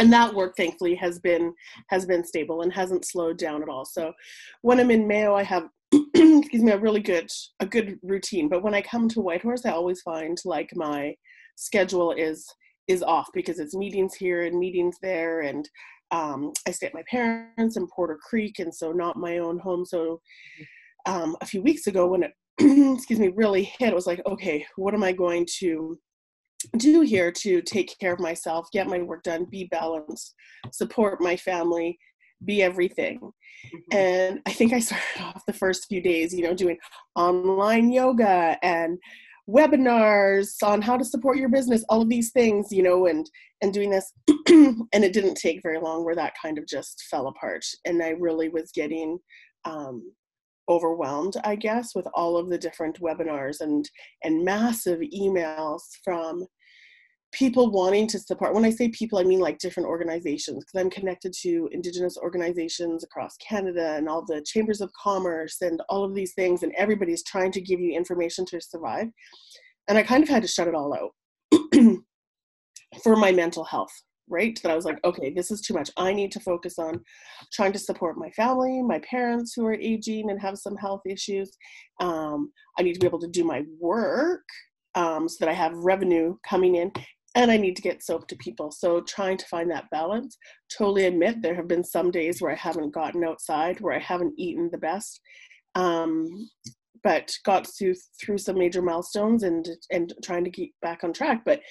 and 0.00 0.12
that 0.12 0.34
work 0.34 0.56
thankfully 0.56 0.96
has 0.96 1.20
been 1.20 1.54
has 1.90 2.06
been 2.06 2.24
stable 2.24 2.62
and 2.62 2.72
hasn't 2.72 3.04
slowed 3.04 3.38
down 3.38 3.62
at 3.62 3.68
all. 3.68 3.84
So 3.84 4.12
when 4.62 4.80
I'm 4.80 4.90
in 4.90 5.06
Mayo, 5.06 5.36
I 5.36 5.44
have 5.44 5.68
excuse 5.92 6.62
me 6.62 6.72
a 6.72 6.78
really 6.78 7.02
good 7.02 7.30
a 7.60 7.66
good 7.66 8.00
routine. 8.02 8.48
But 8.48 8.64
when 8.64 8.74
I 8.74 8.82
come 8.82 9.08
to 9.10 9.20
Whitehorse, 9.20 9.64
I 9.64 9.70
always 9.70 10.02
find 10.02 10.36
like 10.44 10.70
my 10.74 11.14
schedule 11.56 12.12
is 12.12 12.46
is 12.88 13.02
off 13.02 13.28
because 13.32 13.58
it's 13.58 13.76
meetings 13.76 14.14
here 14.14 14.42
and 14.42 14.58
meetings 14.58 14.96
there 15.02 15.40
and 15.40 15.68
um, 16.10 16.52
I 16.66 16.72
stay 16.72 16.88
at 16.88 16.94
my 16.94 17.02
parents 17.10 17.76
in 17.76 17.86
Porter 17.88 18.18
Creek 18.22 18.58
and 18.58 18.72
so 18.74 18.92
not 18.92 19.16
my 19.16 19.38
own 19.38 19.58
home. 19.58 19.86
So 19.86 20.20
um, 21.06 21.36
a 21.40 21.46
few 21.46 21.62
weeks 21.62 21.86
ago 21.86 22.06
when 22.06 22.22
it 22.22 22.32
excuse 22.96 23.18
me 23.18 23.32
really 23.34 23.64
hit, 23.64 23.88
it 23.88 23.94
was 23.94 24.06
like, 24.06 24.20
okay, 24.26 24.64
what 24.76 24.94
am 24.94 25.02
I 25.02 25.12
going 25.12 25.46
to 25.60 25.98
do 26.76 27.00
here 27.00 27.32
to 27.32 27.62
take 27.62 27.98
care 27.98 28.12
of 28.12 28.20
myself, 28.20 28.68
get 28.72 28.86
my 28.86 29.00
work 29.00 29.22
done, 29.22 29.46
be 29.50 29.64
balanced, 29.64 30.34
support 30.70 31.20
my 31.20 31.36
family, 31.36 31.98
be 32.44 32.62
everything. 32.62 33.18
Mm-hmm. 33.18 33.96
And 33.96 34.40
I 34.46 34.52
think 34.52 34.72
I 34.72 34.78
started 34.80 35.20
off 35.20 35.46
the 35.46 35.52
first 35.52 35.86
few 35.88 36.02
days, 36.02 36.34
you 36.34 36.42
know, 36.42 36.54
doing 36.54 36.78
online 37.16 37.90
yoga 37.90 38.58
and 38.62 38.98
webinars 39.48 40.54
on 40.62 40.80
how 40.80 40.96
to 40.96 41.04
support 41.04 41.38
your 41.38 41.48
business, 41.48 41.84
all 41.88 42.02
of 42.02 42.08
these 42.08 42.30
things, 42.30 42.68
you 42.70 42.82
know, 42.82 43.06
and 43.06 43.28
and 43.60 43.72
doing 43.72 43.90
this. 43.90 44.12
and 44.48 45.04
it 45.04 45.12
didn't 45.12 45.34
take 45.34 45.62
very 45.62 45.78
long 45.78 46.04
where 46.04 46.16
that 46.16 46.34
kind 46.40 46.58
of 46.58 46.66
just 46.66 47.04
fell 47.10 47.28
apart. 47.28 47.64
And 47.84 48.02
I 48.02 48.10
really 48.10 48.48
was 48.48 48.70
getting 48.74 49.18
um, 49.64 50.12
overwhelmed 50.68 51.34
i 51.44 51.56
guess 51.56 51.92
with 51.94 52.06
all 52.14 52.36
of 52.36 52.48
the 52.48 52.56
different 52.56 53.00
webinars 53.00 53.60
and 53.60 53.90
and 54.22 54.44
massive 54.44 55.00
emails 55.00 55.80
from 56.04 56.46
people 57.32 57.70
wanting 57.70 58.06
to 58.06 58.18
support 58.18 58.54
when 58.54 58.64
i 58.64 58.70
say 58.70 58.88
people 58.88 59.18
i 59.18 59.22
mean 59.22 59.40
like 59.40 59.58
different 59.58 59.88
organizations 59.88 60.64
because 60.64 60.80
i'm 60.80 60.90
connected 60.90 61.32
to 61.32 61.68
indigenous 61.72 62.16
organizations 62.18 63.02
across 63.04 63.36
canada 63.36 63.94
and 63.96 64.08
all 64.08 64.24
the 64.24 64.42
chambers 64.42 64.80
of 64.80 64.92
commerce 64.92 65.62
and 65.62 65.80
all 65.88 66.04
of 66.04 66.14
these 66.14 66.34
things 66.34 66.62
and 66.62 66.72
everybody's 66.76 67.24
trying 67.24 67.50
to 67.50 67.60
give 67.60 67.80
you 67.80 67.96
information 67.96 68.44
to 68.44 68.60
survive 68.60 69.08
and 69.88 69.98
i 69.98 70.02
kind 70.02 70.22
of 70.22 70.28
had 70.28 70.42
to 70.42 70.48
shut 70.48 70.68
it 70.68 70.74
all 70.74 70.94
out 70.94 71.10
for 73.02 73.16
my 73.16 73.32
mental 73.32 73.64
health 73.64 73.92
right? 74.28 74.58
That 74.62 74.72
I 74.72 74.76
was 74.76 74.84
like, 74.84 74.98
okay, 75.04 75.30
this 75.30 75.50
is 75.50 75.60
too 75.60 75.74
much. 75.74 75.90
I 75.96 76.12
need 76.12 76.32
to 76.32 76.40
focus 76.40 76.78
on 76.78 77.00
trying 77.52 77.72
to 77.72 77.78
support 77.78 78.16
my 78.16 78.30
family, 78.30 78.82
my 78.82 78.98
parents 79.00 79.52
who 79.54 79.66
are 79.66 79.74
aging 79.74 80.30
and 80.30 80.40
have 80.40 80.56
some 80.56 80.76
health 80.76 81.02
issues. 81.06 81.56
Um, 82.00 82.50
I 82.78 82.82
need 82.82 82.94
to 82.94 83.00
be 83.00 83.06
able 83.06 83.20
to 83.20 83.28
do 83.28 83.44
my 83.44 83.64
work 83.78 84.44
um, 84.94 85.28
so 85.28 85.36
that 85.40 85.50
I 85.50 85.54
have 85.54 85.72
revenue 85.74 86.36
coming 86.48 86.76
in. 86.76 86.92
And 87.34 87.50
I 87.50 87.56
need 87.56 87.76
to 87.76 87.82
get 87.82 88.02
soap 88.02 88.28
to 88.28 88.36
people. 88.36 88.70
So 88.70 89.00
trying 89.00 89.38
to 89.38 89.46
find 89.46 89.70
that 89.70 89.88
balance. 89.90 90.36
Totally 90.76 91.06
admit 91.06 91.40
there 91.40 91.54
have 91.54 91.68
been 91.68 91.84
some 91.84 92.10
days 92.10 92.42
where 92.42 92.52
I 92.52 92.56
haven't 92.56 92.92
gotten 92.92 93.24
outside, 93.24 93.80
where 93.80 93.94
I 93.94 94.00
haven't 94.00 94.34
eaten 94.36 94.68
the 94.70 94.78
best. 94.78 95.20
Um, 95.74 96.26
but 97.02 97.32
got 97.44 97.66
through 97.66 97.94
through 98.22 98.38
some 98.38 98.58
major 98.58 98.82
milestones 98.82 99.42
and 99.42 99.68
and 99.90 100.12
trying 100.22 100.44
to 100.44 100.50
keep 100.50 100.74
back 100.82 101.02
on 101.02 101.12
track. 101.12 101.42
But 101.44 101.62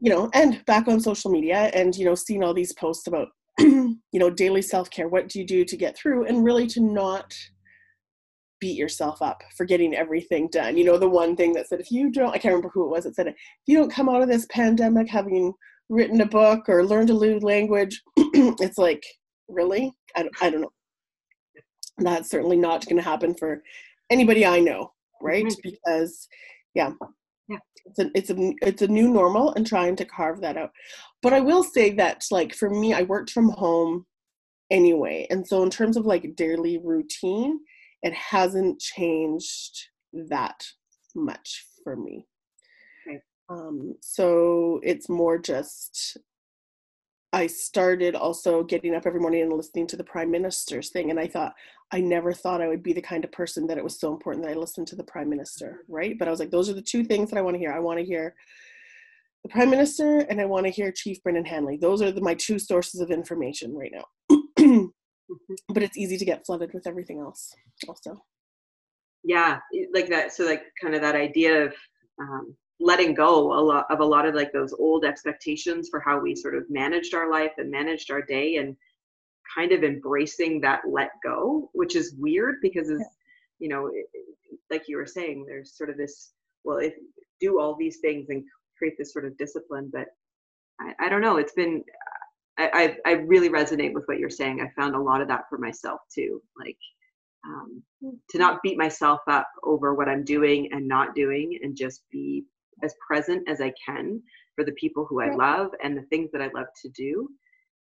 you 0.00 0.10
know, 0.10 0.30
and 0.32 0.64
back 0.64 0.88
on 0.88 0.98
social 0.98 1.30
media 1.30 1.70
and, 1.74 1.94
you 1.94 2.06
know, 2.06 2.14
seeing 2.14 2.42
all 2.42 2.54
these 2.54 2.72
posts 2.72 3.06
about, 3.06 3.28
you 3.58 3.98
know, 4.14 4.30
daily 4.30 4.62
self 4.62 4.90
care. 4.90 5.08
What 5.08 5.28
do 5.28 5.38
you 5.38 5.46
do 5.46 5.64
to 5.64 5.76
get 5.76 5.96
through? 5.96 6.26
And 6.26 6.42
really 6.42 6.66
to 6.68 6.80
not 6.80 7.34
beat 8.60 8.76
yourself 8.76 9.22
up 9.22 9.42
for 9.56 9.64
getting 9.64 9.94
everything 9.94 10.48
done. 10.48 10.76
You 10.76 10.84
know, 10.84 10.98
the 10.98 11.08
one 11.08 11.36
thing 11.36 11.52
that 11.54 11.68
said, 11.68 11.80
if 11.80 11.90
you 11.90 12.10
don't, 12.10 12.30
I 12.30 12.38
can't 12.38 12.52
remember 12.52 12.70
who 12.72 12.84
it 12.84 12.90
was 12.90 13.04
that 13.04 13.14
said 13.14 13.28
if 13.28 13.36
you 13.66 13.78
don't 13.78 13.92
come 13.92 14.08
out 14.08 14.22
of 14.22 14.28
this 14.28 14.46
pandemic 14.50 15.08
having 15.08 15.52
written 15.88 16.20
a 16.20 16.26
book 16.26 16.68
or 16.68 16.84
learned 16.84 17.10
a 17.10 17.14
new 17.14 17.40
language, 17.40 18.00
it's 18.16 18.78
like, 18.78 19.04
really? 19.48 19.92
I 20.14 20.22
don't, 20.22 20.42
I 20.42 20.50
don't 20.50 20.60
know. 20.62 20.72
That's 21.98 22.30
certainly 22.30 22.56
not 22.56 22.84
going 22.86 22.96
to 22.96 23.02
happen 23.02 23.34
for 23.34 23.62
anybody 24.10 24.46
I 24.46 24.60
know, 24.60 24.92
right? 25.20 25.44
Mm-hmm. 25.44 25.60
Because, 25.62 26.28
yeah, 26.74 26.92
yeah 27.48 27.58
it's 27.84 27.98
a 27.98 28.10
it's 28.14 28.30
a 28.30 28.54
it's 28.62 28.82
a 28.82 28.88
new 28.88 29.08
normal 29.08 29.52
and 29.54 29.66
trying 29.66 29.96
to 29.96 30.04
carve 30.04 30.40
that 30.40 30.56
out 30.56 30.70
but 31.22 31.32
i 31.32 31.40
will 31.40 31.62
say 31.62 31.90
that 31.90 32.24
like 32.30 32.54
for 32.54 32.70
me 32.70 32.94
i 32.94 33.02
worked 33.02 33.30
from 33.30 33.50
home 33.50 34.06
anyway 34.70 35.26
and 35.30 35.46
so 35.46 35.62
in 35.62 35.70
terms 35.70 35.96
of 35.96 36.06
like 36.06 36.36
daily 36.36 36.78
routine 36.78 37.58
it 38.02 38.14
hasn't 38.14 38.78
changed 38.80 39.88
that 40.12 40.64
much 41.14 41.66
for 41.82 41.96
me 41.96 42.26
okay. 43.06 43.20
um 43.48 43.94
so 44.00 44.80
it's 44.82 45.08
more 45.08 45.38
just 45.38 46.18
I 47.32 47.46
started 47.46 48.16
also 48.16 48.64
getting 48.64 48.94
up 48.94 49.06
every 49.06 49.20
morning 49.20 49.42
and 49.42 49.52
listening 49.52 49.86
to 49.88 49.96
the 49.96 50.04
prime 50.04 50.30
minister's 50.30 50.90
thing. 50.90 51.10
And 51.10 51.20
I 51.20 51.28
thought, 51.28 51.54
I 51.92 52.00
never 52.00 52.32
thought 52.32 52.60
I 52.60 52.68
would 52.68 52.82
be 52.82 52.92
the 52.92 53.00
kind 53.00 53.24
of 53.24 53.30
person 53.30 53.66
that 53.68 53.78
it 53.78 53.84
was 53.84 54.00
so 54.00 54.12
important 54.12 54.44
that 54.44 54.52
I 54.52 54.56
listened 54.58 54.88
to 54.88 54.96
the 54.96 55.04
prime 55.04 55.28
minister, 55.28 55.84
right? 55.88 56.18
But 56.18 56.26
I 56.26 56.30
was 56.30 56.40
like, 56.40 56.50
those 56.50 56.68
are 56.68 56.74
the 56.74 56.82
two 56.82 57.04
things 57.04 57.30
that 57.30 57.38
I 57.38 57.42
want 57.42 57.54
to 57.54 57.58
hear. 57.58 57.72
I 57.72 57.78
want 57.78 58.00
to 58.00 58.04
hear 58.04 58.34
the 59.44 59.48
prime 59.48 59.70
minister 59.70 60.20
and 60.20 60.40
I 60.40 60.44
want 60.44 60.66
to 60.66 60.72
hear 60.72 60.92
Chief 60.92 61.22
Brendan 61.22 61.44
Hanley. 61.44 61.76
Those 61.76 62.02
are 62.02 62.10
the, 62.10 62.20
my 62.20 62.34
two 62.34 62.58
sources 62.58 63.00
of 63.00 63.10
information 63.10 63.74
right 63.74 63.92
now. 63.92 64.88
But 65.68 65.82
it's 65.82 65.96
easy 65.96 66.18
to 66.18 66.24
get 66.24 66.44
flooded 66.44 66.72
with 66.74 66.86
everything 66.86 67.18
else 67.18 67.54
also. 67.88 68.22
Yeah, 69.22 69.58
like 69.92 70.08
that. 70.08 70.32
So, 70.32 70.44
like, 70.44 70.62
kind 70.80 70.94
of 70.94 71.02
that 71.02 71.14
idea 71.14 71.66
of 71.66 71.74
um, 72.18 72.56
letting 72.80 73.14
go 73.14 73.52
a 73.52 73.60
lot 73.60 73.86
of 73.90 74.00
a 74.00 74.04
lot 74.04 74.26
of 74.26 74.34
like 74.34 74.52
those 74.52 74.72
old 74.72 75.04
expectations 75.04 75.88
for 75.90 76.00
how 76.00 76.18
we 76.18 76.34
sort 76.34 76.54
of 76.54 76.64
managed 76.70 77.14
our 77.14 77.30
life 77.30 77.52
and 77.58 77.70
managed 77.70 78.10
our 78.10 78.22
day 78.22 78.56
and 78.56 78.74
kind 79.54 79.72
of 79.72 79.84
embracing 79.84 80.60
that 80.60 80.80
let 80.88 81.10
go 81.22 81.68
which 81.74 81.94
is 81.94 82.14
weird 82.18 82.56
because 82.62 82.88
yeah. 82.88 82.96
you 83.58 83.68
know 83.68 83.90
like 84.70 84.84
you 84.88 84.96
were 84.96 85.06
saying 85.06 85.44
there's 85.46 85.76
sort 85.76 85.90
of 85.90 85.96
this 85.98 86.32
well 86.64 86.78
if 86.78 86.94
do 87.40 87.60
all 87.60 87.76
these 87.76 87.98
things 87.98 88.30
and 88.30 88.42
create 88.78 88.94
this 88.98 89.12
sort 89.12 89.26
of 89.26 89.36
discipline 89.36 89.90
but 89.92 90.06
i, 90.80 90.94
I 91.00 91.08
don't 91.10 91.20
know 91.20 91.36
it's 91.36 91.52
been 91.52 91.84
I, 92.60 92.96
I, 93.06 93.10
I 93.10 93.12
really 93.12 93.48
resonate 93.48 93.94
with 93.94 94.04
what 94.06 94.18
you're 94.18 94.30
saying 94.30 94.60
i 94.60 94.80
found 94.80 94.94
a 94.94 95.00
lot 95.00 95.20
of 95.20 95.28
that 95.28 95.44
for 95.48 95.58
myself 95.58 96.00
too 96.14 96.42
like 96.58 96.76
um, 97.46 97.82
to 98.28 98.38
not 98.38 98.60
beat 98.62 98.76
myself 98.76 99.20
up 99.28 99.48
over 99.64 99.94
what 99.94 100.08
i'm 100.08 100.24
doing 100.24 100.68
and 100.72 100.86
not 100.86 101.14
doing 101.14 101.58
and 101.62 101.76
just 101.76 102.02
be 102.10 102.44
as 102.82 102.94
present 103.06 103.48
as 103.48 103.60
I 103.60 103.72
can 103.84 104.22
for 104.56 104.64
the 104.64 104.72
people 104.72 105.06
who 105.08 105.20
I 105.20 105.34
love 105.34 105.68
and 105.82 105.96
the 105.96 106.02
things 106.02 106.30
that 106.32 106.42
I 106.42 106.50
love 106.54 106.66
to 106.82 106.88
do. 106.90 107.28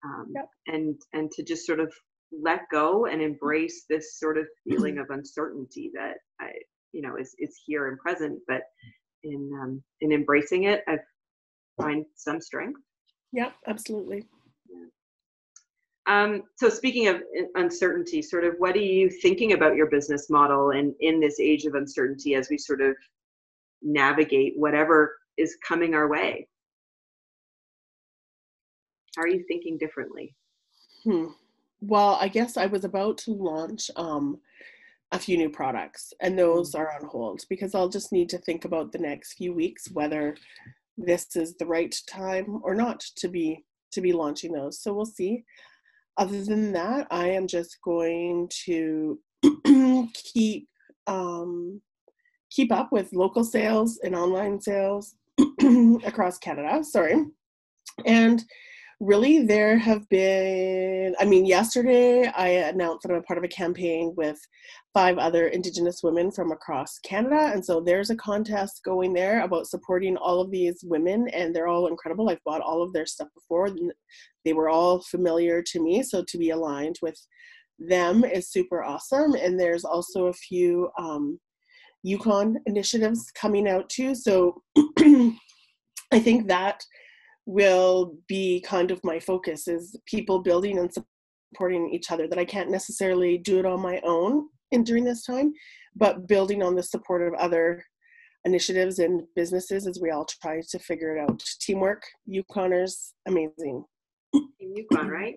Um, 0.04 0.28
yep. 0.36 0.48
and 0.68 0.96
and 1.14 1.32
to 1.32 1.44
just 1.44 1.66
sort 1.66 1.80
of 1.80 1.92
let 2.32 2.62
go 2.72 3.06
and 3.06 3.22
embrace 3.22 3.86
this 3.90 4.20
sort 4.20 4.38
of 4.38 4.46
feeling 4.70 5.00
of 5.00 5.08
uncertainty 5.10 5.92
that 5.96 6.18
I 6.40 6.52
you 6.92 7.02
know 7.02 7.16
is 7.16 7.34
is 7.40 7.60
here 7.66 7.88
and 7.88 7.98
present 7.98 8.40
but 8.48 8.62
in 9.24 9.50
um, 9.62 9.84
in 10.02 10.12
embracing 10.12 10.66
it 10.66 10.84
I 10.88 10.98
find 11.82 12.06
some 12.16 12.40
strength. 12.40 12.80
Yep, 13.34 13.54
absolutely. 13.68 14.26
Um, 16.08 16.44
so 16.56 16.70
speaking 16.70 17.08
of 17.08 17.16
uh, 17.16 17.46
uncertainty, 17.56 18.22
sort 18.22 18.44
of 18.44 18.56
what 18.58 18.76
are 18.76 18.80
you 18.80 19.10
thinking 19.10 19.54
about 19.54 19.76
your 19.76 19.88
business 19.88 20.30
model 20.30 20.72
and 20.72 20.94
in 21.00 21.20
this 21.20 21.40
age 21.40 21.66
of 21.66 21.76
uncertainty 21.76 22.36
as 22.36 22.50
we 22.50 22.58
sort 22.58 22.82
of 22.82 22.96
navigate 23.82 24.54
whatever 24.56 25.18
is 25.38 25.58
coming 25.68 25.96
our 25.96 26.08
way? 26.08 26.48
How 29.16 29.24
are 29.24 29.28
you 29.28 29.44
thinking 29.48 29.78
differently? 29.78 30.36
Hmm. 31.04 31.28
Well, 31.82 32.18
I 32.20 32.28
guess 32.28 32.58
I 32.58 32.66
was 32.66 32.84
about 32.84 33.18
to 33.20 33.32
launch 33.32 33.90
um, 33.96 34.40
a 35.12 35.20
few 35.20 35.38
new 35.38 35.50
products, 35.50 36.14
and 36.22 36.38
those 36.38 36.72
mm. 36.72 36.80
are 36.80 36.92
on 36.94 37.08
hold 37.08 37.44
because 37.50 37.76
I'll 37.76 37.90
just 37.90 38.12
need 38.12 38.30
to 38.30 38.38
think 38.40 38.66
about 38.66 38.92
the 38.92 39.00
next 39.00 39.34
few 39.34 39.54
weeks 39.54 39.92
whether 39.92 40.36
this 40.98 41.36
is 41.36 41.56
the 41.56 41.66
right 41.66 41.96
time 42.08 42.62
or 42.64 42.76
not 42.76 43.02
to 43.18 43.28
be 43.28 43.64
to 43.92 44.02
be 44.02 44.14
launching 44.14 44.52
those. 44.52 44.82
So 44.82 44.94
we'll 44.94 45.06
see. 45.06 45.44
Other 46.18 46.44
than 46.44 46.72
that, 46.74 47.08
I 47.12 47.30
am 47.30 47.48
just 47.48 47.78
going 47.84 48.50
to 48.66 49.20
keep 50.14 50.68
um, 51.08 51.82
keep 52.52 52.72
up 52.72 52.92
with 52.92 53.14
local 53.14 53.44
sales 53.44 54.00
and 54.04 54.16
online 54.16 54.62
sales 54.62 55.16
across 56.06 56.38
Canada. 56.38 56.84
Sorry. 56.84 57.26
And 58.06 58.44
really, 59.00 59.46
there 59.46 59.78
have 59.78 60.08
been, 60.10 61.16
I 61.20 61.26
mean, 61.26 61.46
yesterday 61.46 62.26
I 62.28 62.48
announced 62.48 63.04
that 63.04 63.14
I'm 63.14 63.20
a 63.20 63.24
part 63.24 63.38
of 63.38 63.44
a 63.44 63.50
campaign 63.50 64.14
with 64.16 64.40
five 64.94 65.18
other 65.18 65.48
Indigenous 65.48 66.02
women 66.04 66.32
from 66.32 66.52
across 66.52 67.00
Canada. 67.00 67.52
And 67.54 67.64
so 67.64 67.82
there's 67.82 68.10
a 68.10 68.16
contest 68.16 68.82
going 68.86 69.14
there 69.14 69.44
about 69.44 69.68
supporting 69.68 70.16
all 70.18 70.40
of 70.40 70.52
these 70.52 70.80
women, 70.84 71.28
and 71.30 71.54
they're 71.54 71.68
all 71.68 71.88
incredible. 71.88 72.30
I've 72.30 72.44
bought 72.46 72.62
all 72.62 72.82
of 72.82 72.94
their 72.94 73.06
stuff 73.06 73.28
before, 73.36 73.70
they 74.46 74.54
were 74.54 74.70
all 74.70 75.02
familiar 75.02 75.62
to 75.64 75.82
me. 75.82 76.04
So 76.04 76.24
to 76.24 76.38
be 76.38 76.52
aligned 76.52 76.98
with 77.02 77.20
them 77.80 78.24
is 78.24 78.52
super 78.52 78.84
awesome. 78.84 79.34
And 79.34 79.60
there's 79.60 79.84
also 79.84 80.28
a 80.28 80.34
few 80.34 80.90
um, 80.98 81.40
Yukon 82.04 82.58
initiatives 82.68 83.32
coming 83.32 83.68
out 83.68 83.90
too. 83.90 84.16
So 84.16 84.62
I 84.98 86.20
think 86.20 86.48
that 86.48 86.84
will 87.46 88.18
be 88.28 88.62
kind 88.62 88.92
of 88.92 89.04
my 89.04 89.20
focus 89.20 89.68
is 89.68 89.96
people 90.06 90.40
building 90.40 90.80
and 90.80 90.92
supporting 91.54 91.90
each 91.94 92.12
other 92.12 92.28
that 92.28 92.40
I 92.40 92.46
can't 92.46 92.72
necessarily 92.72 93.38
do 93.38 93.60
it 93.60 93.66
on 93.66 93.82
my 93.82 94.02
own 94.04 94.48
in 94.72 94.84
during 94.84 95.04
this 95.04 95.24
time, 95.24 95.54
but 95.96 96.28
building 96.28 96.64
on 96.64 96.76
the 96.76 96.84
support 96.84 97.22
of 97.22 97.34
other 97.36 97.84
initiatives 98.46 99.00
and 99.00 99.24
businesses 99.36 99.88
as 99.88 100.00
we 100.02 100.12
all 100.12 100.26
try 100.26 100.62
to 100.70 100.80
figure 100.80 101.16
it 101.16 101.22
out. 101.22 101.44
Teamwork, 101.60 102.04
Yukoners, 102.30 103.14
amazing. 103.28 103.84
Yukon, 104.60 105.08
right? 105.08 105.36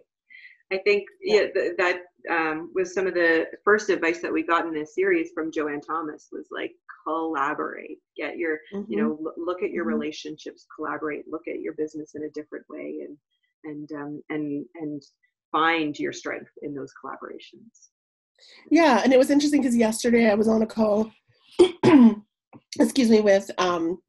I 0.73 0.79
think 0.79 1.05
yeah, 1.23 1.47
th- 1.55 1.73
that 1.79 2.01
um, 2.31 2.71
was 2.75 2.93
some 2.93 3.07
of 3.07 3.15
the 3.15 3.47
first 3.65 3.89
advice 3.89 4.21
that 4.21 4.33
we 4.33 4.43
got 4.43 4.67
in 4.67 4.75
this 4.75 4.95
series 4.95 5.31
from 5.35 5.51
Joanne 5.51 5.81
Thomas 5.81 6.29
was 6.31 6.49
like 6.51 6.73
collaborate, 7.07 7.99
get 8.17 8.37
your 8.37 8.59
mm-hmm. 8.75 8.91
you 8.91 8.99
know 8.99 9.19
l- 9.25 9.35
look 9.37 9.63
at 9.63 9.71
your 9.71 9.85
mm-hmm. 9.85 9.95
relationships, 9.95 10.67
collaborate, 10.75 11.25
look 11.31 11.49
at 11.49 11.61
your 11.61 11.73
business 11.75 12.15
in 12.15 12.25
a 12.25 12.31
different 12.31 12.67
way, 12.69 13.01
and 13.07 13.17
and 13.65 13.93
um, 13.93 14.23
and 14.29 14.67
and 14.75 15.03
find 15.51 15.99
your 15.99 16.13
strength 16.13 16.51
in 16.63 16.75
those 16.75 16.93
collaborations. 17.03 17.89
Yeah, 18.71 19.01
and 19.03 19.13
it 19.13 19.19
was 19.19 19.31
interesting 19.31 19.63
because 19.63 19.77
yesterday 19.77 20.31
I 20.31 20.35
was 20.35 20.49
on 20.49 20.63
a 20.63 20.67
call, 20.67 21.11
excuse 22.79 23.11
me, 23.11 23.21
with 23.21 23.51
um, 23.59 24.01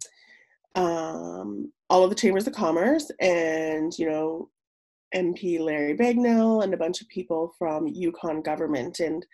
um, 0.76 1.72
all 1.90 2.04
of 2.04 2.10
the 2.10 2.16
chambers 2.16 2.48
of 2.48 2.54
commerce 2.54 3.10
and 3.20 3.98
you 3.98 4.10
know 4.10 4.50
MP 5.16 5.60
Larry 5.60 5.96
Bagnell 5.96 6.64
and 6.64 6.74
a 6.74 6.78
bunch 6.78 7.02
of 7.02 7.10
people 7.10 7.54
from 7.58 7.88
Yukon 7.88 8.42
government. 8.42 9.00
And 9.00 9.26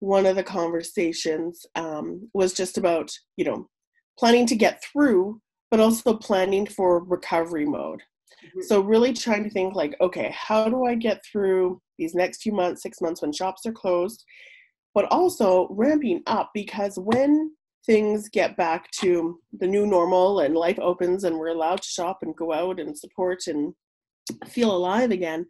one 0.00 0.26
of 0.26 0.36
the 0.36 0.42
conversations 0.42 1.64
um, 1.74 2.28
was 2.34 2.52
just 2.52 2.78
about, 2.78 3.10
you 3.36 3.44
know, 3.44 3.68
planning 4.18 4.46
to 4.46 4.56
get 4.56 4.82
through, 4.82 5.40
but 5.70 5.80
also 5.80 6.14
planning 6.14 6.66
for 6.66 7.04
recovery 7.04 7.66
mode. 7.66 8.00
Mm-hmm. 8.44 8.62
So, 8.62 8.80
really 8.80 9.12
trying 9.12 9.44
to 9.44 9.50
think 9.50 9.74
like, 9.74 9.96
okay, 10.00 10.34
how 10.36 10.68
do 10.68 10.84
I 10.84 10.94
get 10.94 11.22
through 11.24 11.80
these 11.98 12.14
next 12.14 12.42
few 12.42 12.52
months, 12.52 12.82
six 12.82 13.00
months 13.00 13.22
when 13.22 13.32
shops 13.32 13.64
are 13.66 13.72
closed, 13.72 14.24
but 14.94 15.06
also 15.12 15.68
ramping 15.70 16.22
up 16.26 16.50
because 16.52 16.98
when 16.98 17.52
things 17.86 18.28
get 18.28 18.56
back 18.56 18.90
to 18.92 19.40
the 19.58 19.66
new 19.66 19.86
normal 19.86 20.40
and 20.40 20.54
life 20.54 20.78
opens 20.78 21.24
and 21.24 21.36
we're 21.36 21.48
allowed 21.48 21.82
to 21.82 21.88
shop 21.88 22.18
and 22.22 22.36
go 22.36 22.52
out 22.52 22.78
and 22.78 22.96
support 22.96 23.40
and 23.46 23.74
feel 24.48 24.74
alive 24.74 25.10
again, 25.10 25.46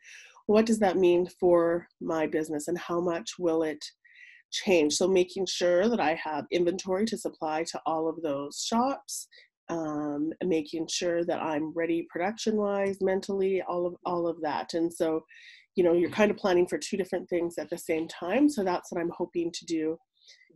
what 0.46 0.66
does 0.66 0.78
that 0.80 0.96
mean 0.96 1.28
for 1.40 1.86
my 2.00 2.26
business 2.26 2.68
and 2.68 2.78
how 2.78 3.00
much 3.00 3.32
will 3.38 3.62
it 3.62 3.82
change? 4.50 4.94
So, 4.94 5.08
making 5.08 5.46
sure 5.46 5.88
that 5.88 6.00
I 6.00 6.14
have 6.14 6.46
inventory 6.50 7.06
to 7.06 7.18
supply 7.18 7.64
to 7.64 7.80
all 7.86 8.08
of 8.08 8.22
those 8.22 8.64
shops. 8.66 9.28
Um, 9.68 10.32
making 10.44 10.88
sure 10.88 11.24
that 11.24 11.40
I'm 11.40 11.72
ready 11.74 12.06
production 12.10 12.56
wise, 12.56 12.98
mentally, 13.00 13.62
all 13.66 13.86
of 13.86 13.94
all 14.04 14.26
of 14.26 14.38
that. 14.42 14.74
And 14.74 14.92
so, 14.92 15.24
you 15.76 15.84
know, 15.84 15.94
you're 15.94 16.10
kind 16.10 16.30
of 16.30 16.36
planning 16.36 16.66
for 16.66 16.76
two 16.76 16.98
different 16.98 17.30
things 17.30 17.56
at 17.56 17.70
the 17.70 17.78
same 17.78 18.06
time. 18.08 18.50
So 18.50 18.64
that's 18.64 18.92
what 18.92 19.00
I'm 19.00 19.12
hoping 19.16 19.50
to 19.52 19.64
do 19.64 19.96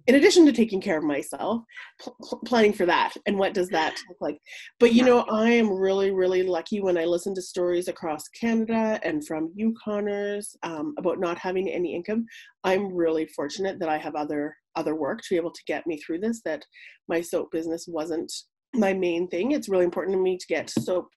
in 0.07 0.15
addition 0.15 0.47
to 0.47 0.53
taking 0.53 0.81
care 0.81 0.99
of 0.99 1.05
myself 1.05 1.63
pl- 2.01 2.41
planning 2.47 2.73
for 2.73 2.87
that 2.87 3.13
and 3.27 3.39
what 3.39 3.55
does 3.55 3.69
that 3.69 3.97
look 4.09 4.19
like. 4.21 4.39
But 4.79 4.93
you 4.93 5.05
know 5.05 5.21
i 5.31 5.51
am 5.51 5.71
really 5.71 6.11
really 6.11 6.43
lucky 6.43 6.81
when 6.81 6.99
i 6.99 7.05
listen 7.05 7.35
to 7.35 7.43
stories 7.43 7.89
across 7.89 8.29
canada 8.29 9.01
and 9.03 9.27
from 9.27 9.53
yukoners 9.59 10.55
um, 10.63 10.95
about 10.99 11.21
not 11.21 11.39
having 11.39 11.69
any 11.69 11.95
income. 11.95 12.27
I'm 12.65 12.95
really 12.95 13.27
fortunate 13.27 13.79
that 13.81 13.89
i 13.89 13.99
have 13.99 14.15
other 14.15 14.57
other 14.75 14.95
work 14.95 15.21
to 15.21 15.27
be 15.31 15.37
able 15.37 15.53
to 15.53 15.63
get 15.67 15.87
me 15.87 15.99
through 15.99 16.21
this 16.21 16.43
that 16.45 16.65
my 17.09 17.21
soap 17.21 17.51
business 17.51 17.87
wasn't 17.89 18.33
my 18.75 18.93
main 18.93 19.27
thing. 19.29 19.53
It's 19.53 19.69
really 19.69 19.85
important 19.85 20.17
to 20.17 20.23
me 20.23 20.37
to 20.37 20.47
get 20.47 20.71
soap 20.71 21.09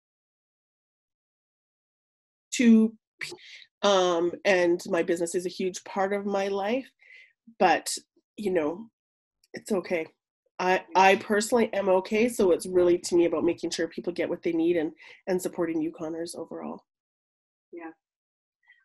to 2.54 2.94
um, 3.82 4.32
and 4.46 4.82
my 4.88 5.04
business 5.04 5.36
is 5.36 5.46
a 5.46 5.50
huge 5.50 5.84
part 5.84 6.14
of 6.14 6.26
my 6.26 6.48
life. 6.48 6.88
But 7.58 7.90
you 8.40 8.52
know, 8.52 8.88
it's 9.54 9.72
okay. 9.72 10.08
I 10.60 10.84
I 10.96 11.16
personally 11.16 11.72
am 11.74 11.90
okay. 11.90 12.28
So 12.30 12.52
it's 12.52 12.66
really 12.66 12.98
to 13.00 13.16
me 13.16 13.26
about 13.26 13.46
making 13.46 13.72
sure 13.72 13.88
people 13.88 14.14
get 14.14 14.30
what 14.30 14.44
they 14.44 14.52
need 14.52 14.78
and 14.78 14.92
and 15.28 15.42
supporting 15.42 15.82
Yukoners 15.82 16.36
overall. 16.36 16.84
Yeah, 17.72 17.92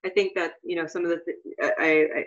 I 0.04 0.10
think 0.10 0.34
that 0.36 0.52
you 0.62 0.76
know 0.76 0.86
some 0.86 1.04
of 1.04 1.10
the 1.10 1.20
th- 1.24 1.72
I, 1.78 2.20
I 2.20 2.24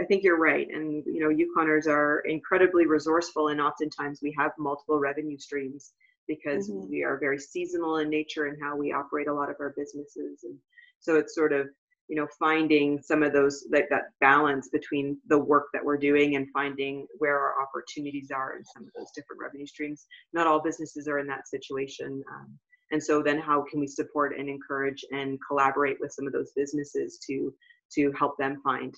I 0.00 0.04
think 0.04 0.22
you're 0.22 0.38
right, 0.38 0.66
and 0.72 1.04
you 1.06 1.20
know 1.20 1.28
Yukoners 1.28 1.86
are 1.86 2.20
incredibly 2.20 2.86
resourceful, 2.86 3.48
and 3.48 3.60
oftentimes 3.60 4.20
we 4.22 4.34
have 4.38 4.52
multiple 4.58 4.98
revenue 4.98 5.38
streams 5.38 5.92
because 6.26 6.70
mm-hmm. 6.70 6.90
we 6.90 7.04
are 7.04 7.18
very 7.18 7.38
seasonal 7.38 7.98
in 7.98 8.10
nature 8.10 8.46
and 8.46 8.58
how 8.60 8.76
we 8.76 8.92
operate 8.92 9.28
a 9.28 9.34
lot 9.34 9.50
of 9.50 9.56
our 9.60 9.74
businesses, 9.76 10.44
and 10.44 10.56
so 11.00 11.16
it's 11.16 11.34
sort 11.34 11.52
of 11.52 11.68
you 12.08 12.16
know 12.16 12.26
finding 12.38 13.00
some 13.02 13.22
of 13.22 13.32
those 13.32 13.66
like 13.70 13.88
that 13.90 14.04
balance 14.20 14.68
between 14.68 15.18
the 15.28 15.38
work 15.38 15.66
that 15.72 15.84
we're 15.84 15.96
doing 15.96 16.36
and 16.36 16.46
finding 16.52 17.06
where 17.18 17.38
our 17.38 17.54
opportunities 17.62 18.30
are 18.30 18.56
in 18.56 18.64
some 18.64 18.84
of 18.84 18.90
those 18.96 19.10
different 19.14 19.40
revenue 19.40 19.66
streams 19.66 20.06
not 20.32 20.46
all 20.46 20.62
businesses 20.62 21.08
are 21.08 21.18
in 21.18 21.26
that 21.26 21.48
situation 21.48 22.22
um, 22.32 22.58
and 22.92 23.02
so 23.02 23.22
then 23.22 23.38
how 23.38 23.64
can 23.68 23.80
we 23.80 23.86
support 23.86 24.38
and 24.38 24.48
encourage 24.48 25.04
and 25.10 25.38
collaborate 25.46 25.96
with 26.00 26.12
some 26.12 26.26
of 26.26 26.32
those 26.32 26.52
businesses 26.54 27.18
to 27.26 27.52
to 27.92 28.12
help 28.18 28.36
them 28.38 28.60
find 28.62 28.94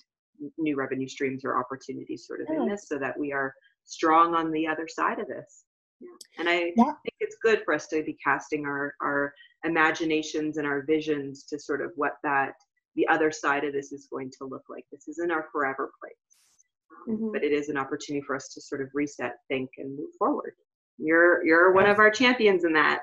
new 0.57 0.75
revenue 0.75 1.07
streams 1.07 1.43
or 1.43 1.57
opportunities 1.57 2.25
sort 2.27 2.41
of 2.41 2.47
yeah. 2.49 2.61
in 2.61 2.69
this 2.69 2.87
so 2.87 2.97
that 2.97 3.17
we 3.19 3.33
are 3.33 3.53
strong 3.85 4.35
on 4.35 4.51
the 4.51 4.67
other 4.67 4.87
side 4.87 5.19
of 5.19 5.27
this 5.27 5.63
yeah. 5.99 6.09
and 6.37 6.47
i 6.47 6.71
yeah. 6.75 6.83
think 6.83 7.15
it's 7.19 7.37
good 7.41 7.61
for 7.65 7.73
us 7.73 7.87
to 7.87 8.03
be 8.03 8.17
casting 8.23 8.65
our 8.65 8.93
our 9.01 9.33
imaginations 9.65 10.57
and 10.57 10.65
our 10.65 10.83
visions 10.83 11.43
to 11.43 11.59
sort 11.59 11.81
of 11.81 11.91
what 11.95 12.13
that 12.23 12.53
the 12.99 13.07
other 13.07 13.31
side 13.31 13.63
of 13.63 13.71
this 13.71 13.93
is 13.93 14.07
going 14.11 14.29
to 14.29 14.45
look 14.45 14.63
like. 14.69 14.85
This 14.91 15.07
isn't 15.07 15.31
our 15.31 15.47
forever 15.53 15.91
place, 16.01 17.07
um, 17.07 17.15
mm-hmm. 17.15 17.31
but 17.31 17.43
it 17.43 17.53
is 17.53 17.69
an 17.69 17.77
opportunity 17.77 18.23
for 18.25 18.35
us 18.35 18.49
to 18.49 18.61
sort 18.61 18.81
of 18.81 18.89
reset, 18.93 19.35
think, 19.47 19.69
and 19.77 19.95
move 19.95 20.09
forward. 20.17 20.53
You're 20.97 21.45
you're 21.45 21.71
one 21.73 21.89
of 21.89 21.99
our 21.99 22.11
champions 22.11 22.65
in 22.65 22.73
that. 22.73 22.99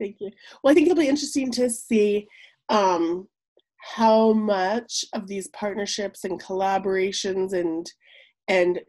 Thank 0.00 0.16
you. 0.20 0.30
Well, 0.62 0.70
I 0.70 0.74
think 0.74 0.86
it'll 0.86 1.00
be 1.00 1.08
interesting 1.08 1.50
to 1.52 1.68
see 1.68 2.28
um, 2.68 3.26
how 3.78 4.32
much 4.32 5.04
of 5.12 5.26
these 5.26 5.48
partnerships 5.48 6.24
and 6.24 6.40
collaborations 6.40 7.52
and 7.52 7.90
and 8.46 8.80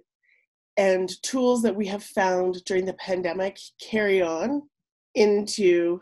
and 0.77 1.09
tools 1.23 1.63
that 1.63 1.75
we 1.75 1.87
have 1.87 2.03
found 2.03 2.63
during 2.65 2.85
the 2.85 2.93
pandemic 2.93 3.57
carry 3.81 4.21
on 4.21 4.61
into 5.15 6.01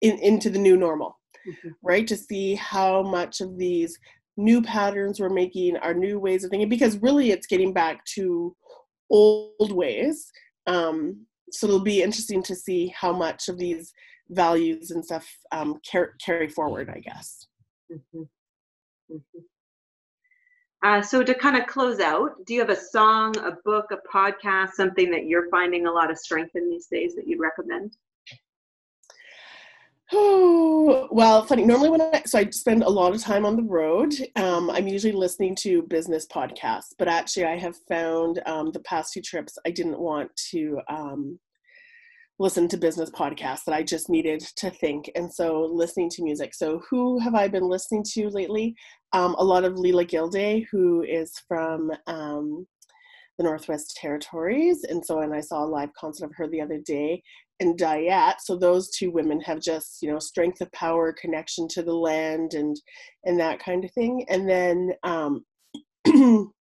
in, 0.00 0.18
into 0.18 0.50
the 0.50 0.58
new 0.58 0.76
normal 0.76 1.19
mm-hmm. 1.48 1.68
right? 1.82 2.06
To 2.06 2.16
see 2.16 2.54
how 2.54 3.02
much 3.02 3.40
of 3.40 3.58
these 3.58 3.98
new 4.36 4.62
patterns 4.62 5.20
we're 5.20 5.28
making 5.28 5.76
our 5.78 5.94
new 5.94 6.18
ways 6.18 6.44
of 6.44 6.50
thinking, 6.50 6.68
because 6.68 6.98
really 6.98 7.30
it's 7.30 7.46
getting 7.46 7.72
back 7.72 8.04
to 8.16 8.54
old 9.10 9.72
ways. 9.72 10.30
Um, 10.66 11.26
so 11.50 11.66
it'll 11.66 11.80
be 11.80 12.02
interesting 12.02 12.42
to 12.44 12.54
see 12.54 12.92
how 12.96 13.12
much 13.12 13.48
of 13.48 13.58
these 13.58 13.92
values 14.28 14.92
and 14.92 15.04
stuff 15.04 15.28
um, 15.52 15.80
car- 15.90 16.14
carry 16.24 16.48
forward, 16.48 16.88
I 16.88 17.00
guess. 17.00 17.46
Mm-hmm. 17.92 18.22
Mm-hmm. 19.14 19.40
Uh, 20.82 21.02
so 21.02 21.22
to 21.22 21.34
kind 21.34 21.56
of 21.56 21.66
close 21.66 22.00
out, 22.00 22.30
do 22.46 22.54
you 22.54 22.60
have 22.60 22.70
a 22.70 22.76
song, 22.76 23.36
a 23.38 23.52
book, 23.64 23.86
a 23.90 23.98
podcast, 24.16 24.70
something 24.70 25.10
that 25.10 25.26
you're 25.26 25.50
finding 25.50 25.86
a 25.86 25.92
lot 25.92 26.10
of 26.10 26.16
strength 26.16 26.52
in 26.54 26.70
these 26.70 26.86
days 26.86 27.14
that 27.16 27.26
you'd 27.26 27.40
recommend? 27.40 27.96
Well, 31.12 31.44
funny. 31.44 31.64
Normally, 31.64 31.90
when 31.90 32.00
I 32.00 32.22
so 32.24 32.38
I 32.38 32.50
spend 32.50 32.82
a 32.82 32.88
lot 32.88 33.14
of 33.14 33.20
time 33.20 33.44
on 33.44 33.56
the 33.56 33.62
road, 33.62 34.14
um, 34.36 34.70
I'm 34.70 34.88
usually 34.88 35.12
listening 35.12 35.54
to 35.56 35.82
business 35.82 36.26
podcasts. 36.26 36.94
But 36.98 37.08
actually, 37.08 37.44
I 37.44 37.58
have 37.58 37.76
found 37.88 38.40
um, 38.46 38.70
the 38.72 38.80
past 38.80 39.12
two 39.12 39.20
trips 39.20 39.58
I 39.66 39.70
didn't 39.70 39.98
want 39.98 40.30
to 40.50 40.80
um, 40.88 41.38
listen 42.38 42.68
to 42.68 42.76
business 42.76 43.10
podcasts 43.10 43.64
that 43.66 43.74
I 43.74 43.82
just 43.82 44.08
needed 44.08 44.40
to 44.56 44.70
think, 44.70 45.10
and 45.14 45.32
so 45.32 45.62
listening 45.62 46.10
to 46.10 46.22
music. 46.22 46.54
So, 46.54 46.80
who 46.88 47.18
have 47.18 47.34
I 47.34 47.48
been 47.48 47.68
listening 47.68 48.04
to 48.14 48.28
lately? 48.30 48.74
Um, 49.12 49.34
a 49.38 49.44
lot 49.44 49.64
of 49.64 49.74
Leela 49.74 50.08
Gilday, 50.08 50.66
who 50.70 51.02
is 51.02 51.34
from 51.48 51.90
um, 52.06 52.66
the 53.38 53.44
Northwest 53.44 53.96
Territories. 53.96 54.84
And 54.84 55.04
so, 55.04 55.20
and 55.20 55.34
I 55.34 55.40
saw 55.40 55.64
a 55.64 55.66
live 55.66 55.92
concert 55.94 56.26
of 56.26 56.34
her 56.36 56.46
the 56.46 56.60
other 56.60 56.78
day 56.78 57.22
and 57.60 57.78
Diyet. 57.78 58.36
So 58.40 58.56
those 58.56 58.90
two 58.90 59.10
women 59.10 59.40
have 59.42 59.60
just, 59.60 60.02
you 60.02 60.10
know, 60.10 60.18
strength 60.18 60.60
of 60.60 60.72
power, 60.72 61.12
connection 61.12 61.68
to 61.68 61.82
the 61.82 61.94
land 61.94 62.54
and, 62.54 62.76
and 63.24 63.38
that 63.38 63.60
kind 63.60 63.84
of 63.84 63.92
thing. 63.92 64.24
And 64.28 64.48
then, 64.48 64.92
um, 65.02 65.44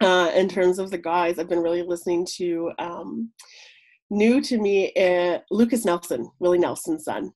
uh, 0.00 0.32
in 0.34 0.48
terms 0.48 0.78
of 0.78 0.90
the 0.90 0.98
guys, 0.98 1.38
I've 1.38 1.48
been 1.48 1.62
really 1.62 1.82
listening 1.82 2.26
to, 2.36 2.72
um, 2.78 3.30
new 4.10 4.40
to 4.42 4.58
me, 4.58 4.92
uh, 4.94 5.38
Lukas 5.50 5.84
Nelson, 5.84 6.30
Willie 6.40 6.58
Nelson's 6.58 7.04
son. 7.04 7.32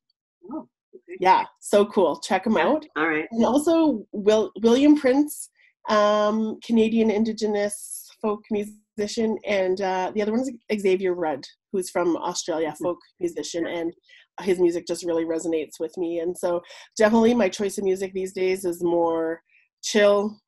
Oh, 0.53 0.69
okay. 0.95 1.17
Yeah, 1.21 1.45
so 1.61 1.87
cool. 1.87 2.19
Check 2.21 2.47
him 2.47 2.57
yeah. 2.57 2.67
out. 2.67 2.85
All 2.97 3.09
right. 3.09 3.27
And 3.31 3.45
also 3.45 4.05
Will, 4.13 4.51
William 4.63 4.97
Prince, 4.97 5.49
um, 5.89 6.59
Canadian 6.65 7.11
Indigenous 7.11 8.09
folk 8.21 8.43
musician, 8.97 9.39
and 9.47 9.81
uh, 9.81 10.13
the 10.15 10.23
other 10.23 10.33
one 10.33 10.41
is 10.41 10.51
Xavier 10.81 11.15
Rudd, 11.15 11.45
who's 11.73 11.91
from 11.91 12.17
Australia, 12.17 12.69
mm-hmm. 12.69 12.85
folk 12.85 12.99
musician, 13.21 13.67
and 13.67 13.93
his 14.43 14.59
music 14.59 14.87
just 14.87 15.05
really 15.05 15.25
resonates 15.25 15.81
with 15.81 15.97
me. 15.97 16.21
And 16.21 16.37
so, 16.37 16.63
definitely, 16.97 17.35
my 17.35 17.49
choice 17.49 17.79
of 17.79 17.85
music 17.85 18.13
these 18.13 18.33
days 18.33 18.65
is 18.65 18.83
more 18.83 19.41
chill, 19.83 20.39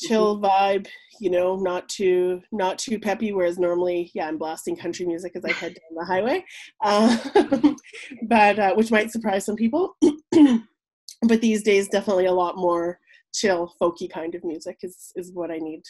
chill 0.00 0.36
mm-hmm. 0.36 0.44
vibe. 0.44 0.88
You 1.20 1.30
know, 1.30 1.56
not 1.56 1.88
too 1.88 2.42
not 2.50 2.78
too 2.78 2.98
peppy. 2.98 3.32
Whereas 3.32 3.58
normally, 3.58 4.10
yeah, 4.14 4.26
I'm 4.26 4.38
blasting 4.38 4.76
country 4.76 5.06
music 5.06 5.32
as 5.36 5.44
I 5.44 5.52
head 5.52 5.74
down 5.74 5.96
the 5.96 6.04
highway, 6.04 6.44
uh, 6.82 7.74
but 8.28 8.58
uh, 8.58 8.74
which 8.74 8.90
might 8.90 9.10
surprise 9.10 9.44
some 9.44 9.56
people. 9.56 9.96
but 11.22 11.40
these 11.40 11.62
days, 11.62 11.88
definitely 11.88 12.26
a 12.26 12.32
lot 12.32 12.56
more 12.56 12.98
chill, 13.34 13.74
folky 13.80 14.10
kind 14.10 14.34
of 14.34 14.44
music 14.44 14.78
is 14.82 15.12
is 15.16 15.32
what 15.32 15.50
I 15.50 15.58
need. 15.58 15.82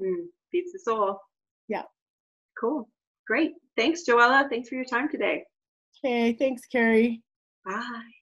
Mm, 0.00 0.26
beats 0.52 0.72
the 0.72 0.78
soul. 0.78 1.18
Yeah. 1.68 1.82
Cool. 2.60 2.88
Great. 3.26 3.52
Thanks, 3.76 4.02
Joella. 4.08 4.48
Thanks 4.48 4.68
for 4.68 4.74
your 4.74 4.84
time 4.84 5.08
today. 5.08 5.44
Okay, 6.04 6.32
thanks, 6.32 6.62
Carrie. 6.66 7.22
Bye. 7.64 8.17